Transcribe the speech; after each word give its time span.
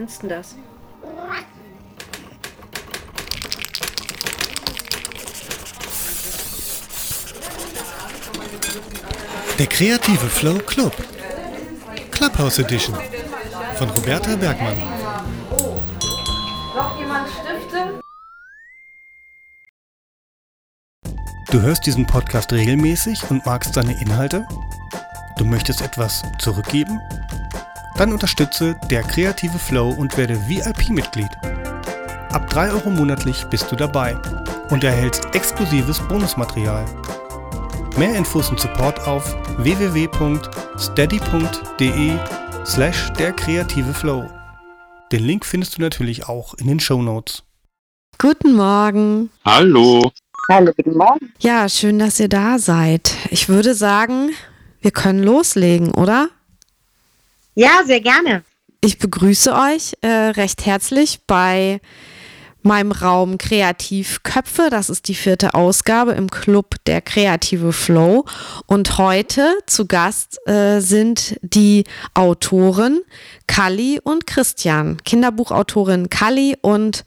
findest 0.00 0.22
du 0.22 0.28
das? 0.28 0.56
Der 9.58 9.66
kreative 9.66 10.26
Flow 10.26 10.58
Club. 10.58 10.94
Clubhouse 12.10 12.58
Edition 12.60 12.96
von 13.76 13.90
Roberta 13.90 14.36
Bergmann. 14.36 14.78
Noch 16.74 16.98
jemand 16.98 17.28
Stifte? 17.28 18.00
Du 21.50 21.60
hörst 21.60 21.84
diesen 21.84 22.06
Podcast 22.06 22.52
regelmäßig 22.52 23.30
und 23.30 23.44
magst 23.44 23.74
seine 23.74 24.00
Inhalte? 24.00 24.46
Du 25.36 25.44
möchtest 25.44 25.82
etwas 25.82 26.22
zurückgeben? 26.38 27.00
Dann 28.00 28.12
unterstütze 28.14 28.74
der 28.90 29.02
kreative 29.02 29.58
Flow 29.58 29.90
und 29.90 30.16
werde 30.16 30.48
VIP-Mitglied. 30.48 31.28
Ab 32.30 32.48
3 32.48 32.72
Euro 32.72 32.88
monatlich 32.88 33.44
bist 33.50 33.70
du 33.70 33.76
dabei 33.76 34.16
und 34.70 34.82
erhältst 34.82 35.26
exklusives 35.34 36.00
Bonusmaterial. 36.08 36.86
Mehr 37.98 38.16
Infos 38.16 38.48
und 38.48 38.58
Support 38.58 39.06
auf 39.06 39.36
www.steady.de 39.58 40.18
slash 42.64 43.12
der 43.18 43.32
kreative 43.32 43.92
Flow. 43.92 44.24
Den 45.12 45.22
Link 45.22 45.44
findest 45.44 45.76
du 45.76 45.82
natürlich 45.82 46.26
auch 46.26 46.54
in 46.54 46.68
den 46.68 46.80
Show 46.80 47.02
Notes. 47.02 47.42
Guten 48.16 48.54
Morgen. 48.54 49.28
Hallo. 49.44 50.10
Hallo, 50.50 50.72
guten 50.74 50.96
Morgen. 50.96 51.34
Ja, 51.40 51.68
schön, 51.68 51.98
dass 51.98 52.18
ihr 52.18 52.30
da 52.30 52.58
seid. 52.58 53.14
Ich 53.28 53.50
würde 53.50 53.74
sagen, 53.74 54.30
wir 54.80 54.90
können 54.90 55.22
loslegen, 55.22 55.90
oder? 55.90 56.30
Ja, 57.60 57.82
sehr 57.84 58.00
gerne. 58.00 58.42
Ich 58.80 58.96
begrüße 58.98 59.52
euch 59.52 59.92
äh, 60.00 60.08
recht 60.08 60.64
herzlich 60.64 61.20
bei 61.26 61.82
meinem 62.64 62.92
Raum 62.92 63.38
Kreativköpfe. 63.38 64.68
Das 64.70 64.90
ist 64.90 65.08
die 65.08 65.14
vierte 65.14 65.54
Ausgabe 65.54 66.12
im 66.12 66.30
Club 66.30 66.76
der 66.86 67.00
Kreative 67.00 67.72
Flow. 67.72 68.24
Und 68.66 68.98
heute 68.98 69.56
zu 69.66 69.86
Gast 69.86 70.38
äh, 70.46 70.80
sind 70.80 71.36
die 71.42 71.84
Autoren 72.14 73.00
Kalli 73.46 74.00
und 74.02 74.26
Christian. 74.26 74.98
Kinderbuchautorin 75.04 76.08
Kalli 76.08 76.56
und 76.62 77.04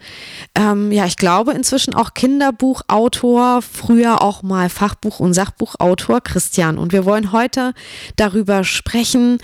ähm, 0.56 0.92
ja, 0.92 1.06
ich 1.06 1.16
glaube 1.18 1.54
inzwischen 1.54 1.94
auch 1.94 2.14
Kinderbuchautor, 2.14 3.62
früher 3.62 4.22
auch 4.22 4.44
mal 4.44 4.68
Fachbuch- 4.70 5.20
und 5.20 5.34
Sachbuchautor 5.34 6.22
Christian. 6.22 6.78
Und 6.78 6.92
wir 6.92 7.06
wollen 7.06 7.32
heute 7.32 7.74
darüber 8.18 8.64
sprechen, 8.64 9.38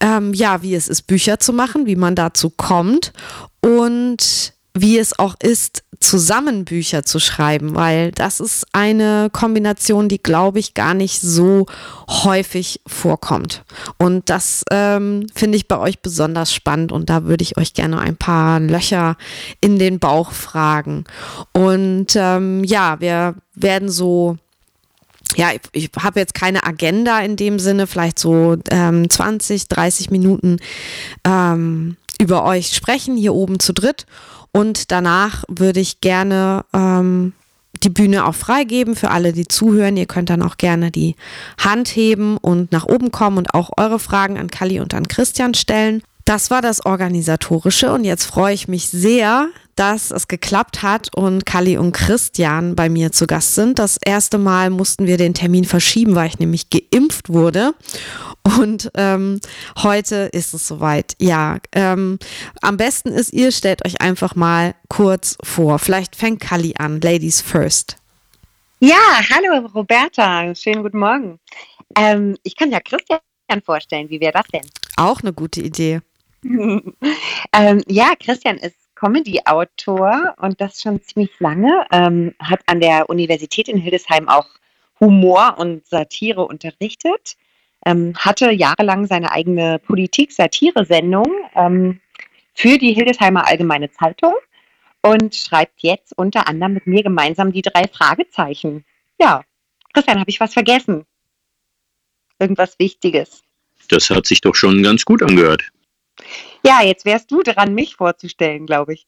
ähm, 0.00 0.32
ja, 0.32 0.62
wie 0.62 0.74
es 0.74 0.88
ist, 0.88 1.02
Bücher 1.02 1.40
zu 1.40 1.52
machen, 1.52 1.86
wie 1.86 1.96
man 1.96 2.14
dazu 2.14 2.50
kommt 2.50 3.12
und 3.60 4.53
wie 4.76 4.98
es 4.98 5.18
auch 5.18 5.36
ist, 5.40 5.84
zusammen 6.00 6.64
Bücher 6.64 7.04
zu 7.04 7.20
schreiben, 7.20 7.76
weil 7.76 8.10
das 8.10 8.40
ist 8.40 8.66
eine 8.72 9.30
Kombination, 9.32 10.08
die, 10.08 10.22
glaube 10.22 10.58
ich, 10.58 10.74
gar 10.74 10.94
nicht 10.94 11.20
so 11.20 11.66
häufig 12.08 12.80
vorkommt. 12.86 13.64
Und 13.98 14.28
das 14.28 14.64
ähm, 14.70 15.26
finde 15.34 15.56
ich 15.56 15.68
bei 15.68 15.78
euch 15.78 16.00
besonders 16.00 16.52
spannend 16.52 16.90
und 16.90 17.08
da 17.08 17.24
würde 17.24 17.42
ich 17.42 17.56
euch 17.56 17.72
gerne 17.72 18.00
ein 18.00 18.16
paar 18.16 18.58
Löcher 18.58 19.16
in 19.60 19.78
den 19.78 20.00
Bauch 20.00 20.32
fragen. 20.32 21.04
Und 21.52 22.16
ähm, 22.16 22.64
ja, 22.64 23.00
wir 23.00 23.36
werden 23.54 23.88
so 23.88 24.36
ja, 25.36 25.50
ich, 25.52 25.60
ich 25.72 25.90
habe 25.98 26.20
jetzt 26.20 26.34
keine 26.34 26.64
Agenda 26.64 27.18
in 27.20 27.36
dem 27.36 27.58
Sinne, 27.58 27.86
vielleicht 27.86 28.18
so 28.18 28.56
ähm, 28.70 29.08
20, 29.08 29.66
30 29.66 30.10
Minuten 30.10 30.58
ähm, 31.24 31.96
über 32.20 32.44
euch 32.44 32.72
sprechen, 32.72 33.16
hier 33.16 33.34
oben 33.34 33.58
zu 33.58 33.72
dritt. 33.72 34.06
Und 34.56 34.92
danach 34.92 35.42
würde 35.48 35.80
ich 35.80 36.00
gerne 36.00 36.64
ähm, 36.72 37.32
die 37.82 37.88
Bühne 37.90 38.24
auch 38.24 38.36
freigeben 38.36 38.94
für 38.94 39.10
alle, 39.10 39.32
die 39.32 39.48
zuhören. 39.48 39.96
Ihr 39.96 40.06
könnt 40.06 40.30
dann 40.30 40.42
auch 40.42 40.58
gerne 40.58 40.92
die 40.92 41.16
Hand 41.58 41.88
heben 41.88 42.36
und 42.36 42.70
nach 42.70 42.86
oben 42.86 43.10
kommen 43.10 43.38
und 43.38 43.52
auch 43.52 43.70
eure 43.76 43.98
Fragen 43.98 44.38
an 44.38 44.50
Kali 44.50 44.78
und 44.78 44.94
an 44.94 45.08
Christian 45.08 45.54
stellen. 45.54 46.02
Das 46.24 46.52
war 46.52 46.62
das 46.62 46.86
Organisatorische 46.86 47.92
und 47.92 48.04
jetzt 48.04 48.24
freue 48.24 48.54
ich 48.54 48.68
mich 48.68 48.88
sehr, 48.88 49.48
dass 49.76 50.10
es 50.10 50.28
geklappt 50.28 50.82
hat 50.82 51.14
und 51.14 51.46
Kali 51.46 51.76
und 51.76 51.92
Christian 51.92 52.76
bei 52.76 52.88
mir 52.88 53.12
zu 53.12 53.26
Gast 53.26 53.54
sind. 53.54 53.78
Das 53.78 53.98
erste 54.04 54.38
Mal 54.38 54.70
mussten 54.70 55.06
wir 55.06 55.16
den 55.16 55.34
Termin 55.34 55.64
verschieben, 55.64 56.14
weil 56.14 56.28
ich 56.28 56.38
nämlich 56.38 56.68
geimpft 56.70 57.28
wurde. 57.28 57.74
Und 58.42 58.90
ähm, 58.94 59.40
heute 59.82 60.28
ist 60.32 60.54
es 60.54 60.68
soweit. 60.68 61.16
Ja, 61.18 61.58
ähm, 61.72 62.18
am 62.60 62.76
besten 62.76 63.08
ist, 63.08 63.32
ihr 63.32 63.52
stellt 63.52 63.84
euch 63.84 64.00
einfach 64.00 64.34
mal 64.34 64.74
kurz 64.88 65.36
vor. 65.42 65.78
Vielleicht 65.78 66.16
fängt 66.16 66.40
Kali 66.40 66.74
an. 66.78 67.00
Ladies 67.00 67.40
first. 67.40 67.96
Ja, 68.80 69.20
hallo 69.30 69.66
Roberta. 69.74 70.54
Schönen 70.54 70.82
guten 70.82 70.98
Morgen. 70.98 71.40
Ähm, 71.96 72.36
ich 72.42 72.56
kann 72.56 72.70
ja 72.70 72.80
Christian 72.80 73.20
vorstellen. 73.64 74.10
Wie 74.10 74.20
wäre 74.20 74.32
das 74.32 74.46
denn? 74.52 74.66
Auch 74.96 75.22
eine 75.22 75.32
gute 75.32 75.60
Idee. 75.60 76.00
ähm, 76.44 77.82
ja, 77.86 78.14
Christian 78.20 78.58
ist 78.58 78.76
Comedy-Autor 79.04 80.34
und 80.38 80.60
das 80.60 80.80
schon 80.80 81.02
ziemlich 81.02 81.30
lange. 81.38 81.86
Ähm, 81.92 82.34
hat 82.38 82.60
an 82.66 82.80
der 82.80 83.10
Universität 83.10 83.68
in 83.68 83.76
Hildesheim 83.76 84.28
auch 84.28 84.46
Humor 84.98 85.56
und 85.58 85.86
Satire 85.86 86.46
unterrichtet. 86.46 87.36
Ähm, 87.84 88.14
hatte 88.16 88.50
jahrelang 88.50 89.06
seine 89.06 89.30
eigene 89.30 89.78
Politik-Satire-Sendung 89.78 91.26
ähm, 91.54 92.00
für 92.54 92.78
die 92.78 92.94
Hildesheimer 92.94 93.46
Allgemeine 93.46 93.90
Zeitung 93.90 94.32
und 95.02 95.34
schreibt 95.34 95.82
jetzt 95.82 96.16
unter 96.16 96.48
anderem 96.48 96.72
mit 96.72 96.86
mir 96.86 97.02
gemeinsam 97.02 97.52
die 97.52 97.60
drei 97.60 97.86
Fragezeichen. 97.88 98.86
Ja, 99.20 99.42
Christian, 99.92 100.18
habe 100.18 100.30
ich 100.30 100.40
was 100.40 100.54
vergessen? 100.54 101.04
Irgendwas 102.38 102.78
Wichtiges? 102.78 103.42
Das 103.88 104.08
hat 104.08 104.24
sich 104.24 104.40
doch 104.40 104.54
schon 104.54 104.82
ganz 104.82 105.04
gut 105.04 105.22
angehört. 105.22 105.70
Ja, 106.66 106.82
jetzt 106.82 107.04
wärst 107.04 107.30
du 107.30 107.42
dran, 107.42 107.74
mich 107.74 107.96
vorzustellen, 107.96 108.66
glaube 108.66 108.94
ich. 108.94 109.06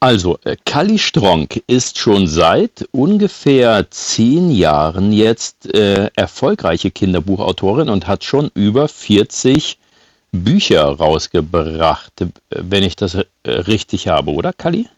Also, 0.00 0.38
äh, 0.44 0.56
Kali 0.66 0.98
Stronk 0.98 1.62
ist 1.66 1.96
schon 1.98 2.26
seit 2.26 2.86
ungefähr 2.92 3.90
zehn 3.90 4.50
Jahren 4.50 5.12
jetzt 5.12 5.72
äh, 5.74 6.10
erfolgreiche 6.14 6.90
Kinderbuchautorin 6.90 7.88
und 7.88 8.06
hat 8.06 8.22
schon 8.22 8.50
über 8.54 8.86
40 8.88 9.78
Bücher 10.32 10.82
rausgebracht, 10.84 12.12
wenn 12.50 12.82
ich 12.82 12.96
das 12.96 13.14
äh, 13.14 13.24
richtig 13.44 14.08
habe, 14.08 14.32
oder 14.32 14.52
Kali? 14.52 14.88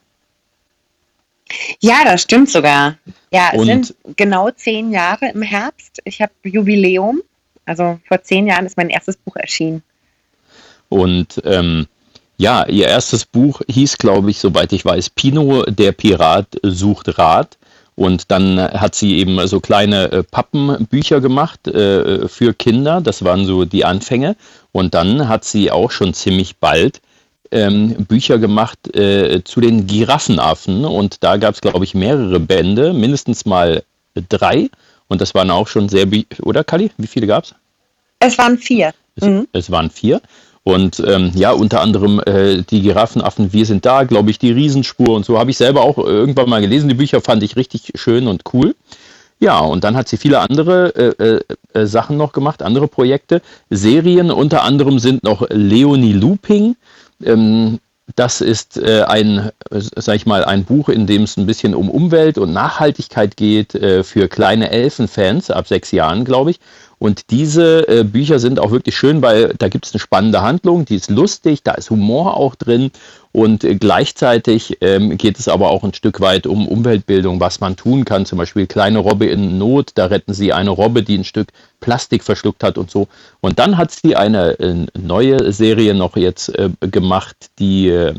Ja, 1.80 2.02
das 2.04 2.22
stimmt 2.22 2.50
sogar. 2.50 2.96
Ja, 3.30 3.50
es 3.52 3.60
Und- 3.60 3.66
sind 3.66 3.94
genau 4.16 4.50
zehn 4.50 4.90
Jahre 4.90 5.30
im 5.30 5.42
Herbst. 5.42 6.00
Ich 6.04 6.20
habe 6.20 6.32
Jubiläum. 6.42 7.22
Also 7.64 8.00
vor 8.08 8.22
zehn 8.22 8.46
Jahren 8.48 8.66
ist 8.66 8.76
mein 8.76 8.90
erstes 8.90 9.16
Buch 9.16 9.36
erschienen. 9.36 9.82
Und 10.88 11.40
ähm, 11.44 11.86
ja, 12.38 12.66
ihr 12.66 12.88
erstes 12.88 13.24
Buch 13.24 13.62
hieß, 13.68 13.98
glaube 13.98 14.30
ich, 14.30 14.38
soweit 14.38 14.72
ich 14.72 14.84
weiß, 14.84 15.10
Pino, 15.10 15.64
der 15.64 15.92
Pirat 15.92 16.46
sucht 16.62 17.18
Rat. 17.18 17.56
Und 17.94 18.30
dann 18.30 18.60
hat 18.60 18.94
sie 18.94 19.16
eben 19.16 19.46
so 19.46 19.58
kleine 19.60 20.12
äh, 20.12 20.22
Pappenbücher 20.22 21.22
gemacht 21.22 21.66
äh, 21.66 22.28
für 22.28 22.52
Kinder. 22.52 23.00
Das 23.00 23.24
waren 23.24 23.46
so 23.46 23.64
die 23.64 23.86
Anfänge. 23.86 24.36
Und 24.72 24.92
dann 24.94 25.28
hat 25.28 25.44
sie 25.44 25.70
auch 25.70 25.90
schon 25.90 26.12
ziemlich 26.12 26.56
bald 26.56 27.00
ähm, 27.50 28.04
Bücher 28.06 28.38
gemacht 28.38 28.94
äh, 28.94 29.42
zu 29.44 29.62
den 29.62 29.86
Giraffenaffen. 29.86 30.84
Und 30.84 31.24
da 31.24 31.38
gab 31.38 31.54
es, 31.54 31.62
glaube 31.62 31.84
ich, 31.84 31.94
mehrere 31.94 32.38
Bände, 32.38 32.92
mindestens 32.92 33.46
mal 33.46 33.82
drei. 34.28 34.68
Und 35.08 35.22
das 35.22 35.34
waren 35.34 35.50
auch 35.50 35.68
schon 35.68 35.88
sehr, 35.88 36.06
oder 36.42 36.64
Kali? 36.64 36.90
Wie 36.98 37.06
viele 37.06 37.26
gab 37.26 37.44
es? 37.44 37.54
Es 38.18 38.36
waren 38.36 38.58
vier. 38.58 38.92
Es, 39.16 39.24
Mhm. 39.24 39.48
es 39.52 39.70
waren 39.70 39.88
vier. 39.88 40.20
Und 40.66 41.00
ähm, 41.06 41.30
ja, 41.36 41.52
unter 41.52 41.80
anderem 41.80 42.20
äh, 42.26 42.64
die 42.68 42.82
Giraffenaffen, 42.82 43.52
wir 43.52 43.64
sind 43.64 43.86
da, 43.86 44.02
glaube 44.02 44.32
ich, 44.32 44.40
die 44.40 44.50
Riesenspur 44.50 45.14
und 45.14 45.24
so 45.24 45.38
habe 45.38 45.52
ich 45.52 45.56
selber 45.56 45.82
auch 45.82 45.96
irgendwann 45.96 46.48
mal 46.48 46.60
gelesen. 46.60 46.88
Die 46.88 46.96
Bücher 46.96 47.20
fand 47.20 47.44
ich 47.44 47.54
richtig 47.54 47.92
schön 47.94 48.26
und 48.26 48.42
cool. 48.52 48.74
Ja, 49.38 49.60
und 49.60 49.84
dann 49.84 49.96
hat 49.96 50.08
sie 50.08 50.16
viele 50.16 50.40
andere 50.40 50.92
äh, 50.96 51.24
äh, 51.24 51.40
äh, 51.72 51.86
Sachen 51.86 52.16
noch 52.16 52.32
gemacht, 52.32 52.62
andere 52.62 52.88
Projekte. 52.88 53.42
Serien 53.70 54.32
unter 54.32 54.64
anderem 54.64 54.98
sind 54.98 55.22
noch 55.22 55.46
Leonie 55.50 56.14
Looping. 56.14 56.74
Ähm, 57.22 57.78
das 58.16 58.40
ist 58.40 58.76
äh, 58.76 59.02
ein, 59.02 59.50
äh, 59.70 59.80
sag 59.96 60.16
ich 60.16 60.26
mal, 60.26 60.44
ein 60.44 60.64
Buch, 60.64 60.88
in 60.88 61.06
dem 61.06 61.22
es 61.22 61.36
ein 61.36 61.46
bisschen 61.46 61.76
um 61.76 61.88
Umwelt 61.88 62.38
und 62.38 62.52
Nachhaltigkeit 62.52 63.36
geht 63.36 63.76
äh, 63.76 64.02
für 64.02 64.26
kleine 64.26 64.72
Elfenfans 64.72 65.48
ab 65.52 65.68
sechs 65.68 65.92
Jahren, 65.92 66.24
glaube 66.24 66.50
ich. 66.50 66.58
Und 66.98 67.30
diese 67.30 67.86
äh, 67.88 68.04
Bücher 68.04 68.38
sind 68.38 68.58
auch 68.58 68.70
wirklich 68.70 68.96
schön, 68.96 69.20
weil 69.20 69.54
da 69.58 69.68
gibt 69.68 69.84
es 69.84 69.92
eine 69.92 70.00
spannende 70.00 70.40
Handlung, 70.40 70.86
die 70.86 70.96
ist 70.96 71.10
lustig, 71.10 71.62
da 71.62 71.72
ist 71.72 71.90
Humor 71.90 72.36
auch 72.38 72.54
drin 72.54 72.90
und 73.32 73.64
äh, 73.64 73.74
gleichzeitig 73.74 74.78
ähm, 74.80 75.18
geht 75.18 75.38
es 75.38 75.46
aber 75.46 75.68
auch 75.68 75.84
ein 75.84 75.92
Stück 75.92 76.22
weit 76.22 76.46
um 76.46 76.66
Umweltbildung, 76.66 77.38
was 77.38 77.60
man 77.60 77.76
tun 77.76 78.06
kann. 78.06 78.24
Zum 78.24 78.38
Beispiel 78.38 78.66
kleine 78.66 79.00
Robbe 79.00 79.26
in 79.26 79.58
Not, 79.58 79.90
da 79.96 80.06
retten 80.06 80.32
sie 80.32 80.54
eine 80.54 80.70
Robbe, 80.70 81.02
die 81.02 81.18
ein 81.18 81.24
Stück 81.24 81.48
Plastik 81.80 82.24
verschluckt 82.24 82.62
hat 82.62 82.78
und 82.78 82.90
so. 82.90 83.08
Und 83.42 83.58
dann 83.58 83.76
hat 83.76 83.90
sie 83.90 84.16
eine 84.16 84.58
äh, 84.58 84.86
neue 84.98 85.52
Serie 85.52 85.92
noch 85.92 86.16
jetzt 86.16 86.48
äh, 86.58 86.70
gemacht, 86.80 87.36
die 87.58 87.88
äh, 87.88 88.14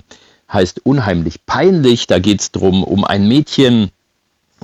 heißt 0.53 0.85
Unheimlich 0.85 1.43
peinlich. 1.47 2.05
Da 2.05 2.19
geht 2.19 2.41
es 2.41 2.51
darum, 2.51 2.83
um 2.83 3.03
ein 3.03 3.27
Mädchen, 3.27 3.89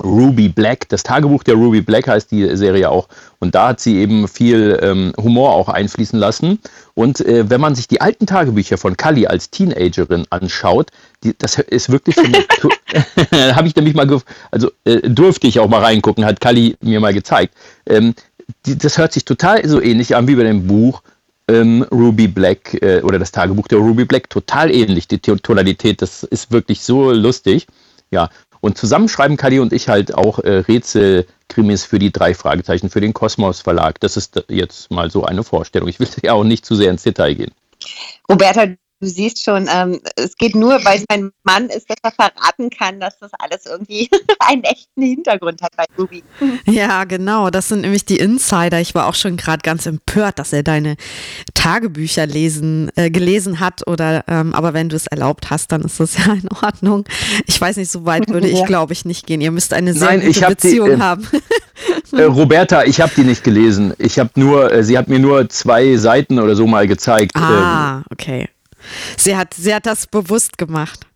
Ruby 0.02 0.48
Black. 0.48 0.88
Das 0.88 1.02
Tagebuch 1.02 1.42
der 1.42 1.54
Ruby 1.54 1.80
Black 1.80 2.08
heißt 2.08 2.30
die 2.30 2.56
Serie 2.56 2.90
auch. 2.90 3.08
Und 3.38 3.54
da 3.54 3.68
hat 3.68 3.80
sie 3.80 3.98
eben 3.98 4.28
viel 4.28 4.78
ähm, 4.82 5.12
Humor 5.16 5.52
auch 5.52 5.68
einfließen 5.68 6.18
lassen. 6.18 6.58
Und 6.94 7.20
äh, 7.20 7.48
wenn 7.48 7.60
man 7.60 7.74
sich 7.74 7.88
die 7.88 8.00
alten 8.00 8.26
Tagebücher 8.26 8.78
von 8.78 8.96
Kali 8.96 9.26
als 9.26 9.50
Teenagerin 9.50 10.26
anschaut, 10.30 10.90
die, 11.22 11.34
das 11.36 11.58
ist 11.58 11.90
wirklich 11.90 12.16
habe 13.54 13.68
ich 13.68 13.76
nämlich 13.76 13.94
mal, 13.94 14.08
also 14.50 14.70
äh, 14.84 15.08
durfte 15.08 15.46
ich 15.46 15.60
auch 15.60 15.68
mal 15.68 15.82
reingucken, 15.82 16.24
hat 16.24 16.40
Kali 16.40 16.76
mir 16.80 17.00
mal 17.00 17.14
gezeigt. 17.14 17.54
Ähm, 17.86 18.14
die, 18.66 18.76
das 18.76 18.98
hört 18.98 19.12
sich 19.12 19.24
total 19.24 19.66
so 19.68 19.80
ähnlich 19.80 20.16
an 20.16 20.28
wie 20.28 20.34
bei 20.34 20.44
dem 20.44 20.66
Buch 20.66 21.02
ähm, 21.48 21.84
Ruby 21.90 22.28
Black 22.28 22.74
äh, 22.82 23.00
oder 23.02 23.18
das 23.18 23.32
Tagebuch 23.32 23.68
der 23.68 23.78
Ruby 23.78 24.04
Black. 24.04 24.30
Total 24.30 24.70
ähnlich, 24.70 25.08
die 25.08 25.18
Tonalität. 25.18 26.02
Das 26.02 26.22
ist 26.22 26.52
wirklich 26.52 26.82
so 26.82 27.12
lustig. 27.12 27.66
Ja, 28.10 28.30
und 28.64 28.78
zusammen 28.78 29.10
schreiben 29.10 29.36
Kali 29.36 29.60
und 29.60 29.74
ich 29.74 29.90
halt 29.90 30.14
auch 30.14 30.38
äh, 30.38 30.56
Rätselkrimis 30.56 31.84
für 31.84 31.98
die 31.98 32.10
drei 32.10 32.32
Fragezeichen, 32.32 32.88
für 32.88 33.02
den 33.02 33.12
Kosmos 33.12 33.60
Verlag. 33.60 34.00
Das 34.00 34.16
ist 34.16 34.42
jetzt 34.48 34.90
mal 34.90 35.10
so 35.10 35.22
eine 35.22 35.44
Vorstellung. 35.44 35.86
Ich 35.86 36.00
will 36.00 36.08
ja 36.22 36.32
auch 36.32 36.44
nicht 36.44 36.64
zu 36.64 36.74
sehr 36.74 36.90
ins 36.90 37.02
Detail 37.02 37.34
gehen. 37.34 37.52
Roberta, 38.26 38.68
du 39.04 39.10
siehst 39.10 39.44
schon, 39.44 39.68
ähm, 39.72 40.00
es 40.16 40.36
geht 40.36 40.54
nur, 40.54 40.84
weil 40.84 40.98
es 40.98 41.04
mein 41.08 41.30
Mann 41.42 41.68
ist, 41.68 41.88
dass 41.88 41.98
er 42.02 42.12
verraten 42.12 42.70
kann, 42.70 43.00
dass 43.00 43.18
das 43.18 43.30
alles 43.38 43.66
irgendwie 43.66 44.08
einen 44.38 44.64
echten 44.64 45.02
Hintergrund 45.02 45.62
hat 45.62 45.76
bei 45.76 45.84
Ruby. 45.98 46.24
Ja, 46.66 47.04
genau. 47.04 47.50
Das 47.50 47.68
sind 47.68 47.82
nämlich 47.82 48.04
die 48.04 48.16
Insider. 48.16 48.80
Ich 48.80 48.94
war 48.94 49.06
auch 49.06 49.14
schon 49.14 49.36
gerade 49.36 49.60
ganz 49.62 49.86
empört, 49.86 50.38
dass 50.38 50.52
er 50.52 50.62
deine 50.62 50.96
Tagebücher 51.54 52.26
lesen, 52.26 52.90
äh, 52.96 53.10
gelesen 53.10 53.60
hat. 53.60 53.86
Oder 53.86 54.24
ähm, 54.28 54.54
aber 54.54 54.72
wenn 54.74 54.88
du 54.88 54.96
es 54.96 55.06
erlaubt 55.06 55.50
hast, 55.50 55.72
dann 55.72 55.82
ist 55.82 56.00
das 56.00 56.16
ja 56.18 56.32
in 56.32 56.48
Ordnung. 56.62 57.04
Ich 57.46 57.60
weiß 57.60 57.76
nicht, 57.76 57.90
so 57.90 58.06
weit 58.06 58.28
würde 58.28 58.48
ich, 58.48 58.60
ja. 58.60 58.66
glaube 58.66 58.92
ich, 58.92 59.04
nicht 59.04 59.26
gehen. 59.26 59.40
Ihr 59.40 59.50
müsst 59.50 59.72
eine 59.72 59.92
sehr 59.92 60.08
Nein, 60.08 60.26
gute 60.26 60.46
Beziehung 60.46 60.88
die, 60.88 60.94
äh, 60.94 60.98
haben. 60.98 61.26
Äh, 62.12 62.22
Roberta, 62.22 62.84
ich 62.84 63.00
habe 63.00 63.12
die 63.16 63.24
nicht 63.24 63.42
gelesen. 63.42 63.92
Ich 63.98 64.18
habe 64.18 64.30
nur, 64.36 64.72
äh, 64.72 64.84
sie 64.84 64.96
hat 64.96 65.08
mir 65.08 65.18
nur 65.18 65.48
zwei 65.48 65.96
Seiten 65.96 66.38
oder 66.38 66.54
so 66.54 66.66
mal 66.66 66.86
gezeigt. 66.86 67.32
Ah, 67.34 67.96
ähm, 67.98 68.04
okay. 68.10 68.48
Sie 69.16 69.36
hat, 69.36 69.54
sie 69.54 69.74
hat 69.74 69.86
das 69.86 70.06
bewusst 70.06 70.58
gemacht. 70.58 71.06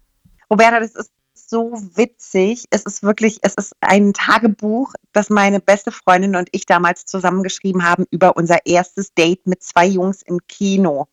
Roberta, 0.51 0.81
das 0.81 0.95
ist 0.95 1.11
so 1.49 1.73
witzig. 1.95 2.65
Es 2.71 2.83
ist 2.83 3.03
wirklich, 3.03 3.39
es 3.43 3.55
ist 3.55 3.73
ein 3.81 4.13
Tagebuch, 4.13 4.93
das 5.13 5.31
meine 5.31 5.61
beste 5.61 5.91
Freundin 5.91 6.37
und 6.37 6.49
ich 6.53 6.67
damals 6.67 7.07
zusammengeschrieben 7.07 7.85
haben 7.85 8.05
über 8.11 8.37
unser 8.37 8.67
erstes 8.67 9.15
Date 9.15 9.47
mit 9.47 9.63
zwei 9.63 9.87
Jungs 9.87 10.23
im 10.23 10.41
Kino. 10.47 11.09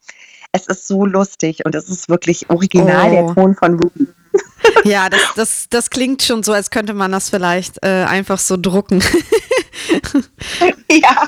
Es 0.52 0.68
ist 0.68 0.88
so 0.88 1.06
lustig 1.06 1.66
und 1.66 1.76
es 1.76 1.90
ist 1.90 2.10
wirklich 2.10 2.50
original, 2.50 3.12
oh. 3.12 3.12
der 3.12 3.34
Ton 3.34 3.56
von 3.56 3.80
Ruby. 3.80 4.08
Ja, 4.84 5.10
das, 5.10 5.22
das, 5.36 5.70
das 5.70 5.90
klingt 5.90 6.22
schon 6.22 6.44
so, 6.44 6.52
als 6.52 6.70
könnte 6.70 6.94
man 6.94 7.12
das 7.12 7.30
vielleicht 7.30 7.84
äh, 7.84 8.04
einfach 8.04 8.40
so 8.40 8.58
drucken. 8.58 9.02
ja. 10.92 11.28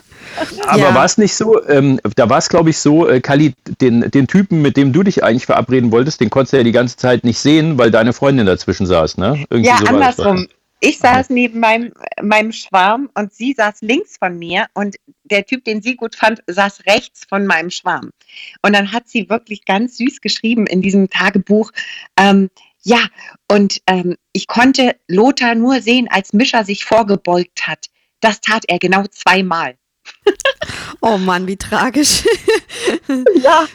Aber 0.67 0.79
ja. 0.79 0.95
war 0.95 1.05
es 1.05 1.17
nicht 1.17 1.35
so, 1.35 1.63
ähm, 1.67 1.99
da 2.15 2.29
war 2.29 2.37
es 2.37 2.49
glaube 2.49 2.69
ich 2.69 2.77
so, 2.77 3.07
äh, 3.07 3.21
Kali, 3.21 3.53
den, 3.81 4.09
den 4.11 4.27
Typen, 4.27 4.61
mit 4.61 4.77
dem 4.77 4.93
du 4.93 5.03
dich 5.03 5.23
eigentlich 5.23 5.45
verabreden 5.45 5.91
wolltest, 5.91 6.21
den 6.21 6.29
konntest 6.29 6.53
du 6.53 6.57
ja 6.57 6.63
die 6.63 6.71
ganze 6.71 6.97
Zeit 6.97 7.23
nicht 7.23 7.39
sehen, 7.39 7.77
weil 7.77 7.91
deine 7.91 8.13
Freundin 8.13 8.45
dazwischen 8.45 8.85
saß, 8.85 9.17
ne? 9.17 9.45
Irgendwie 9.49 9.69
ja, 9.69 9.77
so 9.77 9.85
andersrum. 9.85 10.47
Ich 10.79 10.99
saß 10.99 11.31
neben 11.31 11.59
meinem, 11.59 11.91
meinem 12.21 12.51
Schwarm 12.51 13.09
und 13.15 13.33
sie 13.33 13.53
saß 13.53 13.81
links 13.81 14.17
von 14.19 14.37
mir 14.37 14.67
und 14.75 14.95
der 15.23 15.43
Typ, 15.43 15.63
den 15.65 15.81
sie 15.81 15.95
gut 15.95 16.15
fand, 16.15 16.43
saß 16.45 16.85
rechts 16.85 17.25
von 17.27 17.47
meinem 17.47 17.71
Schwarm. 17.71 18.11
Und 18.61 18.75
dann 18.75 18.91
hat 18.91 19.07
sie 19.07 19.27
wirklich 19.27 19.65
ganz 19.65 19.97
süß 19.97 20.21
geschrieben 20.21 20.67
in 20.67 20.83
diesem 20.83 21.09
Tagebuch, 21.09 21.71
ähm, 22.15 22.49
ja, 22.83 22.99
und 23.51 23.81
ähm, 23.87 24.15
ich 24.31 24.47
konnte 24.47 24.95
Lothar 25.09 25.55
nur 25.55 25.81
sehen, 25.81 26.07
als 26.09 26.31
Mischer 26.31 26.63
sich 26.63 26.85
vorgebeugt 26.85 27.67
hat. 27.67 27.87
Das 28.21 28.39
tat 28.39 28.63
er 28.69 28.79
genau 28.79 29.03
zweimal. 29.07 29.75
Oh 31.01 31.17
Mann, 31.17 31.47
wie 31.47 31.57
tragisch. 31.57 32.23
ja. 33.43 33.65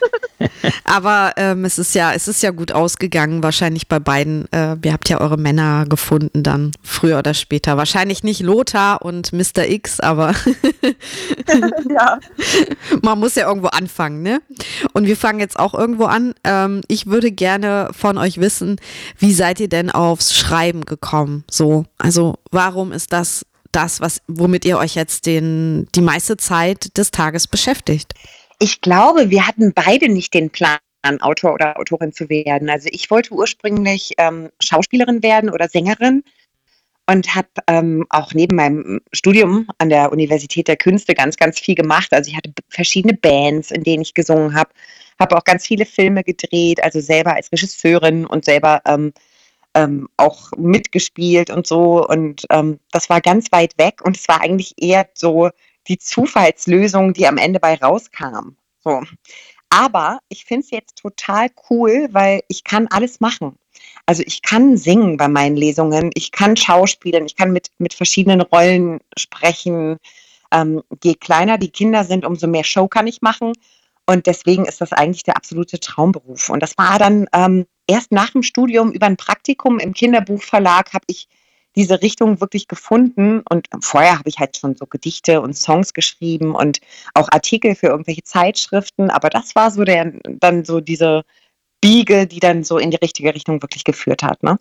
Aber 0.83 1.33
ähm, 1.37 1.65
es 1.65 1.79
ist 1.79 1.95
ja, 1.95 2.13
es 2.13 2.27
ist 2.27 2.43
ja 2.43 2.51
gut 2.51 2.71
ausgegangen, 2.71 3.43
wahrscheinlich 3.43 3.87
bei 3.87 3.99
beiden. 3.99 4.51
Äh, 4.51 4.75
ihr 4.83 4.93
habt 4.93 5.09
ja 5.09 5.21
eure 5.21 5.37
Männer 5.37 5.85
gefunden 5.87 6.43
dann, 6.43 6.71
früher 6.81 7.19
oder 7.19 7.33
später. 7.33 7.77
Wahrscheinlich 7.77 8.23
nicht 8.23 8.41
Lothar 8.41 9.01
und 9.01 9.31
Mr. 9.31 9.67
X, 9.67 9.99
aber 9.99 10.33
ja. 11.89 12.19
man 13.01 13.19
muss 13.19 13.35
ja 13.35 13.47
irgendwo 13.47 13.69
anfangen, 13.69 14.21
ne? 14.21 14.41
Und 14.93 15.05
wir 15.05 15.17
fangen 15.17 15.39
jetzt 15.39 15.57
auch 15.57 15.73
irgendwo 15.73 16.05
an. 16.05 16.33
Ähm, 16.43 16.81
ich 16.87 17.07
würde 17.07 17.31
gerne 17.31 17.89
von 17.97 18.17
euch 18.17 18.39
wissen, 18.39 18.77
wie 19.17 19.33
seid 19.33 19.59
ihr 19.59 19.69
denn 19.69 19.89
aufs 19.89 20.35
Schreiben 20.35 20.85
gekommen? 20.85 21.43
So, 21.49 21.85
also 21.97 22.35
warum 22.51 22.91
ist 22.91 23.13
das 23.13 23.45
das, 23.75 24.01
was, 24.01 24.21
womit 24.27 24.65
ihr 24.65 24.77
euch 24.77 24.95
jetzt 24.95 25.25
den, 25.25 25.87
die 25.95 26.01
meiste 26.01 26.37
Zeit 26.37 26.97
des 26.97 27.11
Tages 27.11 27.47
beschäftigt? 27.47 28.13
Ich 28.59 28.81
glaube, 28.81 29.29
wir 29.29 29.47
hatten 29.47 29.73
beide 29.73 30.09
nicht 30.09 30.33
den 30.33 30.49
Plan, 30.49 30.79
Autor 31.19 31.53
oder 31.53 31.77
Autorin 31.77 32.13
zu 32.13 32.29
werden. 32.29 32.69
Also 32.69 32.87
ich 32.89 33.11
wollte 33.11 33.33
ursprünglich 33.33 34.13
ähm, 34.17 34.49
Schauspielerin 34.61 35.21
werden 35.21 35.49
oder 35.49 35.67
Sängerin 35.67 36.23
und 37.07 37.35
habe 37.35 37.49
ähm, 37.67 38.05
auch 38.09 38.33
neben 38.33 38.55
meinem 38.55 39.01
Studium 39.11 39.67
an 39.77 39.89
der 39.89 40.11
Universität 40.11 40.67
der 40.67 40.77
Künste 40.77 41.13
ganz, 41.13 41.35
ganz 41.35 41.59
viel 41.59 41.75
gemacht. 41.75 42.13
Also 42.13 42.31
ich 42.31 42.37
hatte 42.37 42.53
verschiedene 42.69 43.15
Bands, 43.15 43.71
in 43.71 43.83
denen 43.83 44.03
ich 44.03 44.13
gesungen 44.13 44.55
habe, 44.55 44.69
habe 45.19 45.37
auch 45.37 45.43
ganz 45.43 45.67
viele 45.67 45.85
Filme 45.85 46.23
gedreht, 46.23 46.81
also 46.81 46.99
selber 46.99 47.35
als 47.35 47.51
Regisseurin 47.51 48.25
und 48.25 48.45
selber 48.45 48.81
ähm, 48.85 49.13
ähm, 49.75 50.07
auch 50.17 50.51
mitgespielt 50.57 51.49
und 51.49 51.67
so. 51.67 52.07
Und 52.07 52.45
ähm, 52.49 52.79
das 52.91 53.09
war 53.09 53.21
ganz 53.21 53.51
weit 53.51 53.77
weg 53.77 54.01
und 54.03 54.17
es 54.17 54.27
war 54.27 54.41
eigentlich 54.41 54.73
eher 54.77 55.07
so 55.13 55.49
die 55.87 55.97
Zufallslösung, 55.97 57.13
die 57.13 57.27
am 57.27 57.37
Ende 57.37 57.59
bei 57.59 57.75
rauskam. 57.75 58.55
So. 58.83 59.01
Aber 59.69 60.19
ich 60.29 60.45
finde 60.45 60.65
es 60.65 60.71
jetzt 60.71 60.97
total 60.97 61.49
cool, 61.69 62.07
weil 62.11 62.41
ich 62.47 62.63
kann 62.63 62.87
alles 62.87 63.19
machen. 63.19 63.57
Also 64.05 64.23
ich 64.25 64.41
kann 64.41 64.77
singen 64.77 65.17
bei 65.17 65.27
meinen 65.27 65.55
Lesungen, 65.55 66.11
ich 66.13 66.31
kann 66.31 66.55
schauspielen, 66.55 67.25
ich 67.25 67.35
kann 67.35 67.51
mit, 67.51 67.69
mit 67.79 67.93
verschiedenen 67.93 68.41
Rollen 68.41 68.99
sprechen. 69.17 69.97
Ähm, 70.51 70.83
je 71.03 71.15
kleiner 71.15 71.57
die 71.57 71.71
Kinder 71.71 72.03
sind, 72.03 72.25
umso 72.25 72.47
mehr 72.47 72.63
Show 72.63 72.87
kann 72.87 73.07
ich 73.07 73.21
machen. 73.21 73.53
Und 74.05 74.27
deswegen 74.27 74.65
ist 74.65 74.81
das 74.81 74.91
eigentlich 74.91 75.23
der 75.23 75.37
absolute 75.37 75.79
Traumberuf. 75.79 76.49
Und 76.49 76.61
das 76.61 76.77
war 76.77 76.99
dann 76.99 77.27
ähm, 77.33 77.65
erst 77.87 78.11
nach 78.11 78.31
dem 78.31 78.43
Studium 78.43 78.91
über 78.91 79.05
ein 79.05 79.17
Praktikum 79.17 79.79
im 79.79 79.93
Kinderbuchverlag 79.93 80.93
habe 80.93 81.05
ich 81.07 81.27
diese 81.75 82.01
Richtung 82.01 82.39
wirklich 82.39 82.67
gefunden. 82.67 83.41
Und 83.49 83.67
vorher 83.81 84.17
habe 84.19 84.29
ich 84.29 84.39
halt 84.39 84.57
schon 84.57 84.75
so 84.75 84.85
Gedichte 84.85 85.41
und 85.41 85.55
Songs 85.55 85.93
geschrieben 85.93 86.55
und 86.55 86.79
auch 87.13 87.29
Artikel 87.31 87.75
für 87.75 87.87
irgendwelche 87.87 88.23
Zeitschriften. 88.23 89.09
Aber 89.09 89.29
das 89.29 89.55
war 89.55 89.71
so 89.71 89.83
der, 89.83 90.13
dann 90.23 90.65
so 90.65 90.79
diese 90.79 91.23
Biege, 91.81 92.27
die 92.27 92.39
dann 92.39 92.63
so 92.63 92.77
in 92.77 92.91
die 92.91 92.97
richtige 92.97 93.33
Richtung 93.33 93.61
wirklich 93.61 93.83
geführt 93.83 94.23
hat. 94.23 94.43
Ne? 94.43 94.59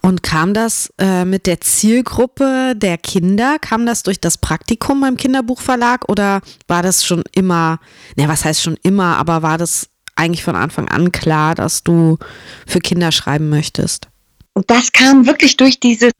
Und 0.00 0.22
kam 0.22 0.54
das 0.54 0.92
äh, 0.98 1.24
mit 1.24 1.46
der 1.46 1.60
Zielgruppe 1.60 2.74
der 2.76 2.98
Kinder? 2.98 3.58
Kam 3.58 3.86
das 3.86 4.02
durch 4.02 4.20
das 4.20 4.38
Praktikum 4.38 5.00
beim 5.00 5.16
Kinderbuchverlag 5.16 6.08
oder 6.08 6.40
war 6.68 6.82
das 6.82 7.04
schon 7.04 7.24
immer, 7.32 7.80
ne, 8.16 8.28
was 8.28 8.44
heißt 8.44 8.62
schon 8.62 8.76
immer, 8.82 9.16
aber 9.16 9.42
war 9.42 9.58
das 9.58 9.88
eigentlich 10.16 10.44
von 10.44 10.56
Anfang 10.56 10.88
an 10.88 11.12
klar, 11.12 11.54
dass 11.54 11.82
du 11.82 12.18
für 12.66 12.80
Kinder 12.80 13.12
schreiben 13.12 13.48
möchtest? 13.48 14.08
Und 14.54 14.70
das 14.70 14.92
kam 14.92 15.26
wirklich 15.26 15.56
durch 15.56 15.80
dieses, 15.80 16.12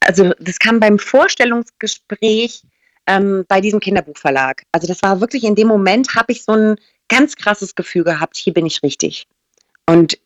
also 0.00 0.32
das 0.38 0.58
kam 0.58 0.80
beim 0.80 0.98
Vorstellungsgespräch 0.98 2.62
ähm, 3.06 3.44
bei 3.48 3.60
diesem 3.60 3.80
Kinderbuchverlag. 3.80 4.62
Also 4.72 4.86
das 4.86 5.02
war 5.02 5.20
wirklich 5.20 5.44
in 5.44 5.54
dem 5.54 5.68
Moment, 5.68 6.14
habe 6.14 6.32
ich 6.32 6.44
so 6.44 6.52
ein 6.52 6.76
ganz 7.08 7.36
krasses 7.36 7.74
Gefühl 7.74 8.04
gehabt, 8.04 8.36
hier 8.36 8.52
bin 8.52 8.66
ich 8.66 8.82
richtig. 8.82 9.26
Und 9.86 10.18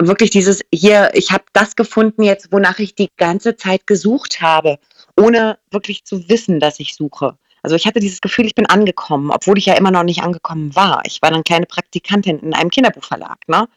wirklich 0.00 0.30
dieses 0.30 0.62
hier, 0.72 1.10
ich 1.14 1.30
habe 1.30 1.44
das 1.52 1.76
gefunden 1.76 2.22
jetzt, 2.22 2.50
wonach 2.50 2.78
ich 2.78 2.94
die 2.94 3.08
ganze 3.18 3.56
Zeit 3.56 3.86
gesucht 3.86 4.40
habe, 4.40 4.78
ohne 5.16 5.58
wirklich 5.70 6.04
zu 6.04 6.28
wissen, 6.28 6.60
dass 6.60 6.80
ich 6.80 6.94
suche. 6.94 7.36
Also 7.62 7.76
ich 7.76 7.86
hatte 7.86 8.00
dieses 8.00 8.20
Gefühl, 8.20 8.46
ich 8.46 8.54
bin 8.54 8.66
angekommen, 8.66 9.30
obwohl 9.30 9.58
ich 9.58 9.66
ja 9.66 9.74
immer 9.74 9.90
noch 9.90 10.02
nicht 10.02 10.22
angekommen 10.22 10.74
war. 10.74 11.02
Ich 11.06 11.22
war 11.22 11.30
dann 11.30 11.44
kleine 11.44 11.66
Praktikantin 11.66 12.40
in 12.40 12.54
einem 12.54 12.70
Kinderbuchverlag, 12.70 13.38
ne? 13.48 13.68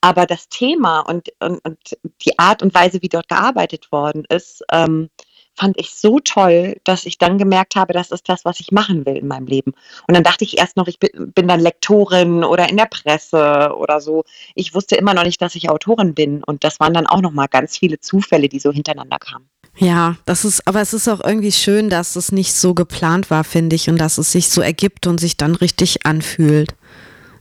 Aber 0.00 0.26
das 0.26 0.48
Thema 0.48 1.00
und, 1.00 1.30
und, 1.40 1.64
und 1.64 1.78
die 2.24 2.38
Art 2.38 2.62
und 2.62 2.74
Weise, 2.74 3.02
wie 3.02 3.08
dort 3.08 3.28
gearbeitet 3.28 3.90
worden 3.90 4.24
ist, 4.28 4.62
ähm, 4.70 5.10
fand 5.56 5.80
ich 5.80 5.94
so 5.94 6.20
toll, 6.20 6.76
dass 6.84 7.06
ich 7.06 7.18
dann 7.18 7.38
gemerkt 7.38 7.76
habe, 7.76 7.92
das 7.92 8.10
ist 8.10 8.28
das, 8.28 8.44
was 8.44 8.60
ich 8.60 8.72
machen 8.72 9.06
will 9.06 9.16
in 9.16 9.26
meinem 9.26 9.46
Leben. 9.46 9.72
Und 10.06 10.14
dann 10.14 10.22
dachte 10.22 10.44
ich 10.44 10.58
erst 10.58 10.76
noch, 10.76 10.86
ich 10.86 10.98
bin, 10.98 11.32
bin 11.32 11.48
dann 11.48 11.60
Lektorin 11.60 12.44
oder 12.44 12.68
in 12.68 12.76
der 12.76 12.86
Presse 12.86 13.74
oder 13.76 14.00
so. 14.00 14.24
Ich 14.54 14.74
wusste 14.74 14.96
immer 14.96 15.14
noch 15.14 15.24
nicht, 15.24 15.40
dass 15.40 15.54
ich 15.54 15.70
Autorin 15.70 16.14
bin. 16.14 16.44
Und 16.44 16.62
das 16.62 16.78
waren 16.78 16.94
dann 16.94 17.06
auch 17.06 17.22
noch 17.22 17.32
mal 17.32 17.46
ganz 17.46 17.78
viele 17.78 17.98
Zufälle, 18.00 18.48
die 18.48 18.58
so 18.60 18.70
hintereinander 18.70 19.18
kamen. 19.18 19.48
Ja, 19.78 20.16
das 20.24 20.44
ist, 20.44 20.66
aber 20.66 20.80
es 20.80 20.92
ist 20.94 21.08
auch 21.08 21.22
irgendwie 21.22 21.52
schön, 21.52 21.90
dass 21.90 22.16
es 22.16 22.32
nicht 22.32 22.54
so 22.54 22.74
geplant 22.74 23.30
war, 23.30 23.44
finde 23.44 23.76
ich, 23.76 23.88
und 23.90 23.98
dass 23.98 24.18
es 24.18 24.32
sich 24.32 24.48
so 24.48 24.62
ergibt 24.62 25.06
und 25.06 25.20
sich 25.20 25.36
dann 25.36 25.54
richtig 25.54 26.06
anfühlt. 26.06 26.74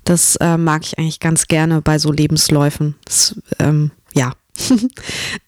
Das 0.04 0.36
äh, 0.38 0.58
mag 0.58 0.84
ich 0.86 1.00
eigentlich 1.00 1.20
ganz 1.20 1.48
gerne 1.48 1.82
bei 1.82 1.98
so 1.98 2.12
Lebensläufen. 2.12 2.96
Das, 3.06 3.36
ähm, 3.60 3.92
ja. 4.14 4.34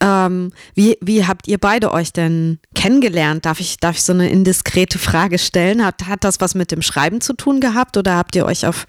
ähm, 0.01 0.51
wie, 0.75 0.97
wie 0.99 1.25
habt 1.25 1.47
ihr 1.47 1.57
beide 1.57 1.91
euch 1.91 2.11
denn 2.11 2.59
kennengelernt? 2.73 3.45
Darf 3.45 3.59
ich, 3.59 3.77
darf 3.77 3.95
ich 3.95 4.03
so 4.03 4.13
eine 4.13 4.29
indiskrete 4.29 4.97
Frage 4.97 5.39
stellen? 5.39 5.85
Hat, 5.85 6.07
hat 6.07 6.23
das 6.23 6.41
was 6.41 6.55
mit 6.55 6.71
dem 6.71 6.81
Schreiben 6.81 7.21
zu 7.21 7.33
tun 7.33 7.61
gehabt 7.61 7.95
oder 7.97 8.15
habt 8.15 8.35
ihr 8.35 8.45
euch 8.45 8.65
auf, 8.65 8.85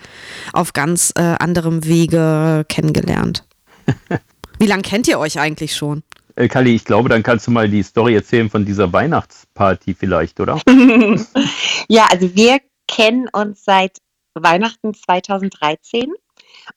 auf 0.53 0.73
ganz 0.73 1.13
äh, 1.17 1.37
anderem 1.39 1.85
Wege 1.85 2.65
kennengelernt? 2.69 3.45
Wie 4.59 4.67
lange 4.67 4.83
kennt 4.83 5.07
ihr 5.07 5.19
euch 5.19 5.39
eigentlich 5.39 5.77
schon? 5.77 6.03
Äh, 6.39 6.47
Kali, 6.47 6.73
ich 6.73 6.85
glaube, 6.85 7.09
dann 7.09 7.25
kannst 7.25 7.49
du 7.49 7.51
mal 7.51 7.69
die 7.69 7.83
Story 7.83 8.15
erzählen 8.15 8.49
von 8.49 8.65
dieser 8.65 8.93
Weihnachtsparty 8.93 9.95
vielleicht, 9.95 10.39
oder? 10.39 10.61
ja, 11.89 12.07
also 12.09 12.37
wir 12.37 12.61
kennen 12.87 13.29
uns 13.33 13.65
seit 13.65 13.99
Weihnachten 14.35 14.95
2013. 14.95 16.13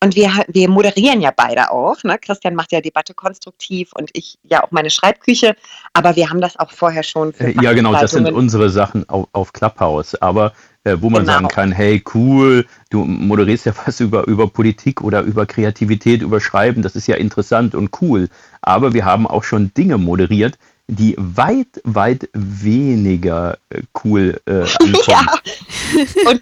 Und 0.04 0.16
wir, 0.16 0.32
wir 0.48 0.70
moderieren 0.70 1.22
ja 1.22 1.32
beide 1.36 1.72
auch. 1.72 2.04
Ne? 2.04 2.18
Christian 2.20 2.56
macht 2.56 2.72
ja 2.72 2.82
Debatte 2.82 3.14
konstruktiv 3.14 3.92
und 3.94 4.10
ich 4.14 4.38
ja 4.44 4.64
auch 4.64 4.72
meine 4.72 4.90
Schreibküche. 4.90 5.56
Aber 5.94 6.16
wir 6.16 6.30
haben 6.30 6.42
das 6.42 6.58
auch 6.58 6.72
vorher 6.72 7.04
schon. 7.04 7.34
Für 7.34 7.50
ja, 7.62 7.74
genau, 7.74 7.94
das 7.94 8.12
sind 8.12 8.32
unsere 8.32 8.70
Sachen 8.70 9.08
auf, 9.10 9.28
auf 9.34 9.54
Clubhouse. 9.54 10.16
Aber 10.16 10.54
äh, 10.84 10.98
wo 11.00 11.10
man 11.10 11.22
genau. 11.22 11.34
sagen 11.34 11.48
kann, 11.48 11.72
hey, 11.72 12.04
cool, 12.14 12.66
du 12.90 13.04
moderierst 13.04 13.66
ja 13.66 13.74
was 13.86 14.00
über, 14.00 14.28
über 14.28 14.48
Politik 14.48 15.02
oder 15.02 15.22
über 15.22 15.46
Kreativität, 15.46 16.22
über 16.22 16.42
Schreiben, 16.42 16.82
das 16.82 16.96
ist 16.96 17.08
ja 17.08 17.16
interessant 17.16 17.76
und 17.76 18.02
cool. 18.02 18.30
Aber 18.62 18.94
wir 18.94 19.06
haben 19.06 19.28
auch 19.28 19.44
schon 19.44 19.74
Dinge 19.74 19.98
moderiert, 19.98 20.58
die 20.88 21.16
weit, 21.18 21.82
weit 21.84 22.30
weniger 22.34 23.58
äh, 23.70 23.82
cool 24.04 24.42
äh, 24.46 24.52
ankommen. 24.80 25.04
Ja. 25.08 26.30
Und, 26.30 26.42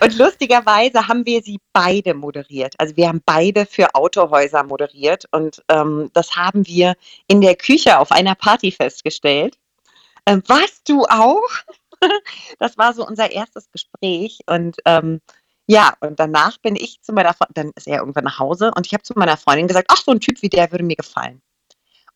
und 0.00 0.18
lustigerweise 0.18 1.08
haben 1.08 1.24
wir 1.26 1.42
sie 1.42 1.58
beide 1.72 2.14
moderiert. 2.14 2.74
Also 2.78 2.96
wir 2.96 3.08
haben 3.08 3.22
beide 3.24 3.66
für 3.66 3.94
Autohäuser 3.94 4.62
moderiert 4.64 5.24
und 5.30 5.62
ähm, 5.68 6.10
das 6.12 6.36
haben 6.36 6.66
wir 6.66 6.94
in 7.26 7.40
der 7.40 7.56
Küche 7.56 7.98
auf 7.98 8.12
einer 8.12 8.34
Party 8.34 8.72
festgestellt. 8.72 9.58
Ähm, 10.26 10.42
was 10.46 10.82
du 10.84 11.04
auch? 11.04 11.48
das 12.58 12.78
war 12.78 12.92
so 12.94 13.06
unser 13.06 13.30
erstes 13.30 13.70
Gespräch 13.70 14.40
und 14.46 14.76
ähm, 14.84 15.20
ja, 15.66 15.94
und 16.00 16.18
danach 16.18 16.56
bin 16.58 16.76
ich 16.76 17.02
zu 17.02 17.12
meiner 17.12 17.34
Freundin, 17.34 17.54
dann 17.54 17.72
ist 17.76 17.86
er 17.86 17.98
irgendwann 17.98 18.24
nach 18.24 18.38
Hause 18.38 18.70
und 18.74 18.86
ich 18.86 18.94
habe 18.94 19.02
zu 19.02 19.12
meiner 19.16 19.36
Freundin 19.36 19.68
gesagt, 19.68 19.88
ach, 19.90 20.02
so 20.02 20.12
ein 20.12 20.20
Typ 20.20 20.40
wie 20.40 20.48
der 20.48 20.72
würde 20.72 20.84
mir 20.84 20.96
gefallen. 20.96 21.42